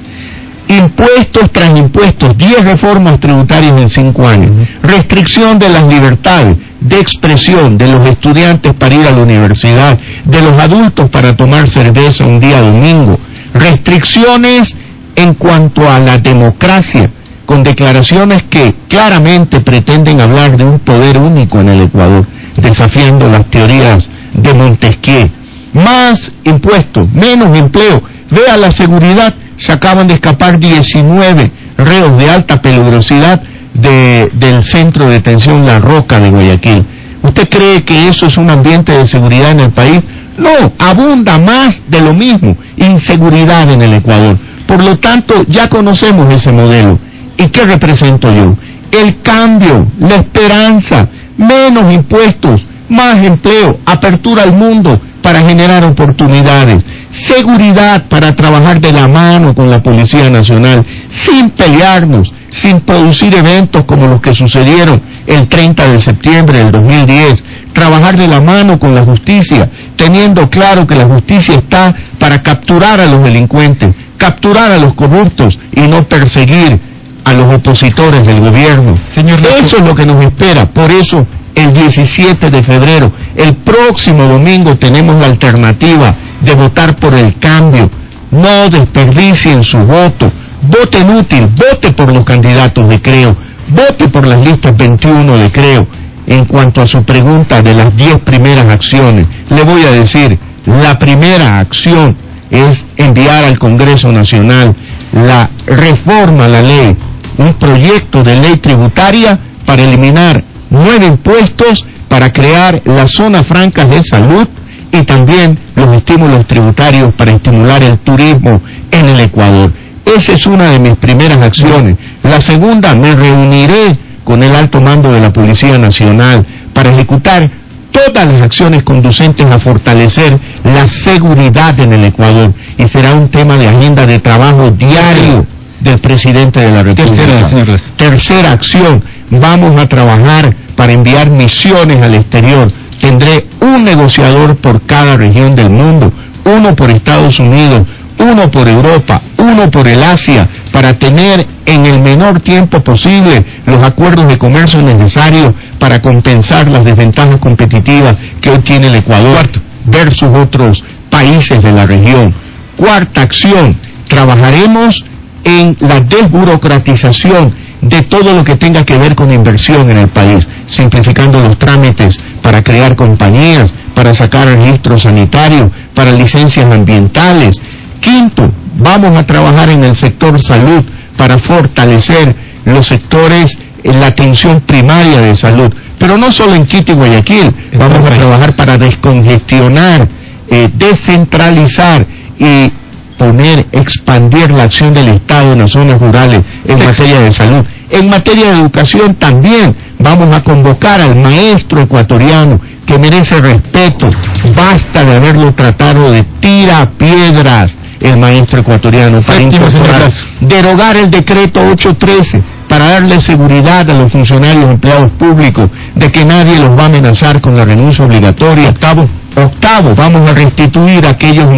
Impuestos 0.67 1.51
tras 1.51 1.75
impuestos, 1.75 2.37
diez 2.37 2.63
reformas 2.63 3.19
tributarias 3.19 3.79
en 3.79 3.89
cinco 3.89 4.27
años. 4.27 4.51
Restricción 4.83 5.57
de 5.57 5.69
las 5.69 5.83
libertades 5.83 6.57
de 6.79 6.99
expresión 6.99 7.77
de 7.77 7.87
los 7.87 8.07
estudiantes 8.07 8.73
para 8.73 8.95
ir 8.95 9.05
a 9.07 9.11
la 9.11 9.23
universidad, 9.23 9.97
de 10.25 10.41
los 10.41 10.53
adultos 10.53 11.09
para 11.09 11.35
tomar 11.35 11.67
cerveza 11.69 12.25
un 12.25 12.39
día 12.39 12.61
domingo. 12.61 13.19
Restricciones 13.53 14.75
en 15.15 15.33
cuanto 15.33 15.89
a 15.89 15.99
la 15.99 16.17
democracia 16.19 17.09
con 17.49 17.63
declaraciones 17.63 18.43
que 18.43 18.75
claramente 18.87 19.61
pretenden 19.61 20.21
hablar 20.21 20.55
de 20.55 20.63
un 20.63 20.77
poder 20.77 21.17
único 21.17 21.59
en 21.59 21.69
el 21.69 21.81
Ecuador, 21.81 22.23
desafiando 22.55 23.27
las 23.27 23.49
teorías 23.49 24.07
de 24.35 24.53
Montesquieu. 24.53 25.31
Más 25.73 26.31
impuestos, 26.43 27.11
menos 27.11 27.57
empleo. 27.57 28.03
Vea 28.29 28.55
la 28.55 28.69
seguridad, 28.69 29.33
se 29.57 29.71
acaban 29.71 30.05
de 30.05 30.13
escapar 30.13 30.59
19 30.59 31.51
reos 31.75 32.19
de 32.19 32.29
alta 32.29 32.61
peligrosidad 32.61 33.41
del 33.73 34.63
centro 34.65 35.07
de 35.07 35.13
detención 35.13 35.65
La 35.65 35.79
Roca 35.79 36.19
de 36.19 36.29
Guayaquil. 36.29 36.85
¿Usted 37.23 37.49
cree 37.49 37.81
que 37.81 38.09
eso 38.09 38.27
es 38.27 38.37
un 38.37 38.51
ambiente 38.51 38.91
de 38.91 39.07
seguridad 39.07 39.49
en 39.49 39.61
el 39.61 39.71
país? 39.71 40.01
No, 40.37 40.71
abunda 40.77 41.39
más 41.39 41.81
de 41.87 42.01
lo 42.01 42.13
mismo, 42.13 42.55
inseguridad 42.77 43.71
en 43.71 43.81
el 43.81 43.93
Ecuador. 43.93 44.37
Por 44.67 44.83
lo 44.83 44.99
tanto, 44.99 45.33
ya 45.47 45.67
conocemos 45.67 46.31
ese 46.31 46.51
modelo. 46.51 47.08
¿Y 47.39 47.47
qué 47.47 47.63
represento 47.65 48.31
yo? 48.33 48.53
El 48.91 49.21
cambio, 49.21 49.87
la 49.97 50.15
esperanza, 50.15 51.07
menos 51.37 51.91
impuestos, 51.93 52.61
más 52.89 53.23
empleo, 53.23 53.79
apertura 53.85 54.43
al 54.43 54.55
mundo 54.55 54.99
para 55.23 55.39
generar 55.41 55.85
oportunidades, 55.85 56.83
seguridad 57.27 58.09
para 58.09 58.35
trabajar 58.35 58.81
de 58.81 58.91
la 58.91 59.07
mano 59.07 59.55
con 59.55 59.69
la 59.69 59.81
Policía 59.81 60.29
Nacional, 60.29 60.85
sin 61.25 61.51
pelearnos, 61.51 62.29
sin 62.51 62.81
producir 62.81 63.33
eventos 63.33 63.85
como 63.85 64.07
los 64.07 64.21
que 64.21 64.35
sucedieron 64.35 65.01
el 65.25 65.47
30 65.47 65.87
de 65.87 66.01
septiembre 66.01 66.57
del 66.57 66.71
2010, 66.71 67.43
trabajar 67.73 68.17
de 68.17 68.27
la 68.27 68.41
mano 68.41 68.79
con 68.79 68.93
la 68.93 69.05
justicia, 69.05 69.69
teniendo 69.95 70.49
claro 70.49 70.85
que 70.85 70.95
la 70.95 71.05
justicia 71.05 71.55
está 71.55 71.95
para 72.19 72.41
capturar 72.41 72.99
a 72.99 73.05
los 73.05 73.23
delincuentes, 73.23 73.95
capturar 74.17 74.71
a 74.71 74.77
los 74.79 74.93
corruptos 74.95 75.57
y 75.71 75.81
no 75.81 76.05
perseguir 76.05 76.88
a 77.29 77.33
los 77.33 77.55
opositores 77.55 78.25
del 78.25 78.39
gobierno. 78.39 78.95
Señor 79.15 79.39
eso 79.39 79.77
es 79.77 79.83
lo 79.83 79.95
que 79.95 80.05
nos 80.05 80.23
espera. 80.23 80.65
Por 80.65 80.91
eso, 80.91 81.25
el 81.55 81.73
17 81.73 82.49
de 82.49 82.63
febrero, 82.63 83.11
el 83.35 83.57
próximo 83.57 84.25
domingo, 84.25 84.75
tenemos 84.77 85.19
la 85.19 85.27
alternativa 85.27 86.15
de 86.41 86.55
votar 86.55 86.95
por 86.95 87.13
el 87.13 87.37
cambio. 87.39 87.89
No 88.31 88.69
desperdicien 88.69 89.63
su 89.63 89.77
voto. 89.79 90.31
Voten 90.61 91.09
útil, 91.15 91.47
vote 91.55 91.93
por 91.93 92.13
los 92.13 92.25
candidatos 92.25 92.89
de 92.89 93.01
Creo, 93.01 93.35
vote 93.69 94.09
por 94.09 94.27
las 94.27 94.45
listas 94.45 94.75
21 94.75 95.37
de 95.37 95.51
Creo. 95.51 95.87
En 96.27 96.45
cuanto 96.45 96.81
a 96.81 96.87
su 96.87 97.01
pregunta 97.03 97.61
de 97.61 97.73
las 97.73 97.95
10 97.95 98.19
primeras 98.19 98.69
acciones, 98.69 99.25
le 99.49 99.63
voy 99.63 99.83
a 99.83 99.91
decir, 99.91 100.37
la 100.65 100.99
primera 100.99 101.59
acción 101.59 102.15
es 102.51 102.83
enviar 102.97 103.45
al 103.45 103.57
Congreso 103.57 104.11
Nacional 104.11 104.75
la 105.11 105.49
reforma 105.65 106.45
a 106.45 106.49
la 106.49 106.61
ley 106.61 106.95
un 107.39 107.53
proyecto 107.53 108.21
de 108.21 108.35
ley 108.35 108.57
tributaria 108.57 109.39
para 109.65 109.83
eliminar 109.83 110.43
nueve 110.69 111.07
impuestos, 111.07 111.85
para 112.09 112.31
crear 112.31 112.81
las 112.85 113.11
zonas 113.11 113.47
francas 113.47 113.89
de 113.89 114.01
salud 114.03 114.47
y 114.91 115.03
también 115.03 115.57
los 115.75 115.97
estímulos 115.97 116.45
tributarios 116.47 117.13
para 117.15 117.31
estimular 117.31 117.81
el 117.81 117.97
turismo 117.99 118.61
en 118.91 119.09
el 119.09 119.19
Ecuador. 119.21 119.71
Esa 120.05 120.33
es 120.33 120.45
una 120.47 120.71
de 120.71 120.79
mis 120.79 120.95
primeras 120.95 121.39
acciones. 121.39 121.97
La 122.23 122.41
segunda, 122.41 122.93
me 122.95 123.15
reuniré 123.15 123.97
con 124.25 124.43
el 124.43 124.53
alto 124.53 124.81
mando 124.81 125.11
de 125.11 125.21
la 125.21 125.31
Policía 125.31 125.77
Nacional 125.77 126.45
para 126.73 126.91
ejecutar 126.91 127.49
todas 127.91 128.27
las 128.27 128.41
acciones 128.41 128.83
conducentes 128.83 129.45
a 129.45 129.59
fortalecer 129.59 130.37
la 130.63 130.87
seguridad 130.87 131.79
en 131.79 131.93
el 131.93 132.03
Ecuador 132.05 132.53
y 132.77 132.85
será 132.87 133.13
un 133.13 133.29
tema 133.29 133.55
de 133.55 133.67
agenda 133.69 134.05
de 134.05 134.19
trabajo 134.19 134.71
diario 134.71 135.45
del 135.79 135.99
presidente 135.99 136.59
de 136.59 136.71
la 136.71 136.83
República. 136.83 137.49
Tercera, 137.97 138.51
acción, 138.51 139.03
vamos 139.29 139.79
a 139.79 139.87
trabajar 139.87 140.55
para 140.75 140.93
enviar 140.93 141.29
misiones 141.29 142.01
al 142.01 142.15
exterior. 142.15 142.71
Tendré 143.01 143.47
un 143.61 143.83
negociador 143.83 144.57
por 144.57 144.85
cada 144.85 145.15
región 145.15 145.55
del 145.55 145.69
mundo, 145.69 146.11
uno 146.45 146.75
por 146.75 146.89
Estados 146.89 147.39
Unidos, 147.39 147.83
uno 148.19 148.51
por 148.51 148.67
Europa, 148.67 149.21
uno 149.37 149.71
por 149.71 149.87
el 149.87 150.03
Asia, 150.03 150.49
para 150.73 150.93
tener 150.93 151.45
en 151.65 151.85
el 151.85 152.01
menor 152.01 152.41
tiempo 152.41 152.81
posible 152.81 153.45
los 153.65 153.83
acuerdos 153.83 154.27
de 154.27 154.37
comercio 154.37 154.81
necesarios 154.81 155.51
para 155.79 156.01
compensar 156.01 156.67
las 156.67 156.83
desventajas 156.83 157.37
competitivas 157.37 158.17
que 158.41 158.49
hoy 158.49 158.59
tiene 158.59 158.87
el 158.87 158.95
Ecuador 158.95 159.49
versus 159.85 160.29
otros 160.33 160.83
países 161.09 161.61
de 161.61 161.71
la 161.71 161.85
región. 161.85 162.33
Cuarta 162.75 163.21
acción, 163.21 163.77
trabajaremos 164.07 165.03
en 165.49 165.77
la 165.79 165.99
desburocratización 165.99 167.53
de 167.81 168.01
todo 168.03 168.33
lo 168.33 168.43
que 168.43 168.55
tenga 168.55 168.83
que 168.83 168.97
ver 168.97 169.15
con 169.15 169.31
inversión 169.31 169.89
en 169.89 169.97
el 169.97 170.09
país, 170.09 170.47
simplificando 170.67 171.41
los 171.41 171.57
trámites 171.57 172.19
para 172.41 172.61
crear 172.61 172.95
compañías, 172.95 173.73
para 173.95 174.13
sacar 174.13 174.47
registros 174.47 175.03
sanitarios, 175.03 175.69
para 175.95 176.11
licencias 176.11 176.71
ambientales. 176.71 177.55
Quinto, 177.99 178.43
vamos 178.77 179.17
a 179.17 179.25
trabajar 179.25 179.69
en 179.69 179.83
el 179.83 179.95
sector 179.95 180.39
salud 180.41 180.83
para 181.17 181.37
fortalecer 181.37 182.35
los 182.65 182.87
sectores 182.87 183.57
en 183.83 183.99
la 183.99 184.07
atención 184.07 184.61
primaria 184.61 185.21
de 185.21 185.35
salud. 185.35 185.73
Pero 185.97 186.17
no 186.17 186.31
solo 186.31 186.55
en 186.55 186.65
Quito 186.65 186.93
y 186.93 186.95
Guayaquil, 186.95 187.53
vamos 187.77 188.09
a 188.09 188.13
trabajar 188.13 188.55
para 188.55 188.77
descongestionar, 188.77 190.07
eh, 190.49 190.69
descentralizar 190.73 192.05
y 192.37 192.71
poner, 193.19 193.67
expandir 193.71 194.49
la 194.51 194.63
acción 194.63 194.93
del 194.93 195.09
Estado 195.09 195.53
en 195.53 195.59
las 195.59 195.71
zonas 195.71 195.99
rurales 195.99 196.39
en 196.65 196.79
materia 196.79 197.19
de 197.19 197.31
salud. 197.31 197.63
En 197.91 198.09
materia 198.09 198.51
de 198.51 198.59
educación 198.59 199.15
también 199.15 199.75
vamos 199.99 200.33
a 200.33 200.41
convocar 200.43 201.01
al 201.01 201.15
maestro 201.17 201.81
ecuatoriano 201.81 202.59
que 202.87 202.97
merece 202.97 203.39
respeto. 203.41 204.07
Basta 204.55 205.05
de 205.05 205.15
haberlo 205.15 205.53
tratado 205.53 206.11
de 206.11 206.23
tira 206.39 206.89
piedras 206.97 207.75
el 207.99 208.17
maestro 208.17 208.61
ecuatoriano 208.61 209.21
para 209.21 209.41
incorporar, 209.41 210.09
derogar 210.39 210.95
el 210.95 211.11
decreto 211.11 211.59
813 211.59 212.41
para 212.69 212.85
darle 212.85 213.19
seguridad 213.19 213.89
a 213.89 213.93
los 213.93 214.11
funcionarios 214.11 214.69
empleados 214.69 215.11
públicos 215.13 215.69
de 215.95 216.11
que 216.11 216.23
nadie 216.23 216.59
los 216.59 216.77
va 216.77 216.83
a 216.83 216.85
amenazar 216.85 217.41
con 217.41 217.57
la 217.57 217.65
renuncia 217.65 218.05
obligatoria. 218.05 218.69
Octavo, 218.69 219.09
octavo, 219.35 219.95
vamos 219.95 220.29
a 220.29 220.33
restituir 220.33 221.05
a 221.05 221.09
aquellos 221.09 221.49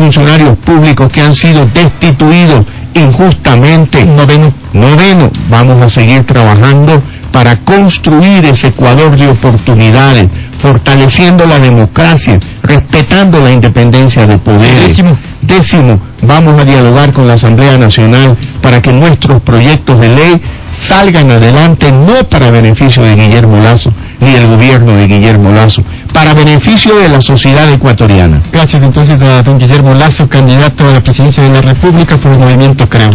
funcionarios 0.00 0.56
públicos 0.64 1.08
que 1.12 1.20
han 1.20 1.34
sido 1.34 1.66
destituidos 1.66 2.62
injustamente. 2.94 4.06
Noveno, 4.06 4.50
noveno, 4.72 5.30
vamos 5.50 5.76
a 5.84 5.90
seguir 5.90 6.24
trabajando 6.24 7.02
para 7.30 7.56
construir 7.56 8.46
ese 8.46 8.68
Ecuador 8.68 9.14
de 9.16 9.28
oportunidades, 9.28 10.26
fortaleciendo 10.62 11.44
la 11.46 11.58
democracia, 11.58 12.38
respetando 12.62 13.40
la 13.40 13.50
independencia 13.50 14.26
de 14.26 14.38
poderes. 14.38 14.88
Décimo. 14.88 15.18
Décimo, 15.42 16.00
vamos 16.22 16.58
a 16.58 16.64
dialogar 16.64 17.12
con 17.12 17.26
la 17.26 17.34
Asamblea 17.34 17.76
Nacional 17.76 18.38
para 18.62 18.80
que 18.80 18.92
nuestros 18.92 19.42
proyectos 19.42 20.00
de 20.00 20.14
ley 20.14 20.42
salgan 20.88 21.30
adelante 21.30 21.92
no 21.92 22.24
para 22.28 22.50
beneficio 22.50 23.02
de 23.02 23.16
Guillermo 23.16 23.58
Lazo 23.58 23.92
ni 24.20 24.32
del 24.32 24.48
gobierno 24.48 24.94
de 24.94 25.06
Guillermo 25.06 25.50
Lazo, 25.50 25.82
para 26.12 26.34
beneficio 26.34 26.96
de 26.96 27.08
la 27.08 27.20
sociedad 27.20 27.70
ecuatoriana. 27.72 28.42
Gracias 28.52 28.82
entonces 28.82 29.20
a 29.20 29.42
don 29.42 29.58
Guillermo 29.58 29.94
Lazo, 29.94 30.28
candidato 30.28 30.88
a 30.88 30.92
la 30.92 31.00
presidencia 31.00 31.42
de 31.42 31.50
la 31.50 31.60
República 31.62 32.16
por 32.18 32.32
el 32.32 32.38
movimiento 32.38 32.88
CREO. 32.88 33.08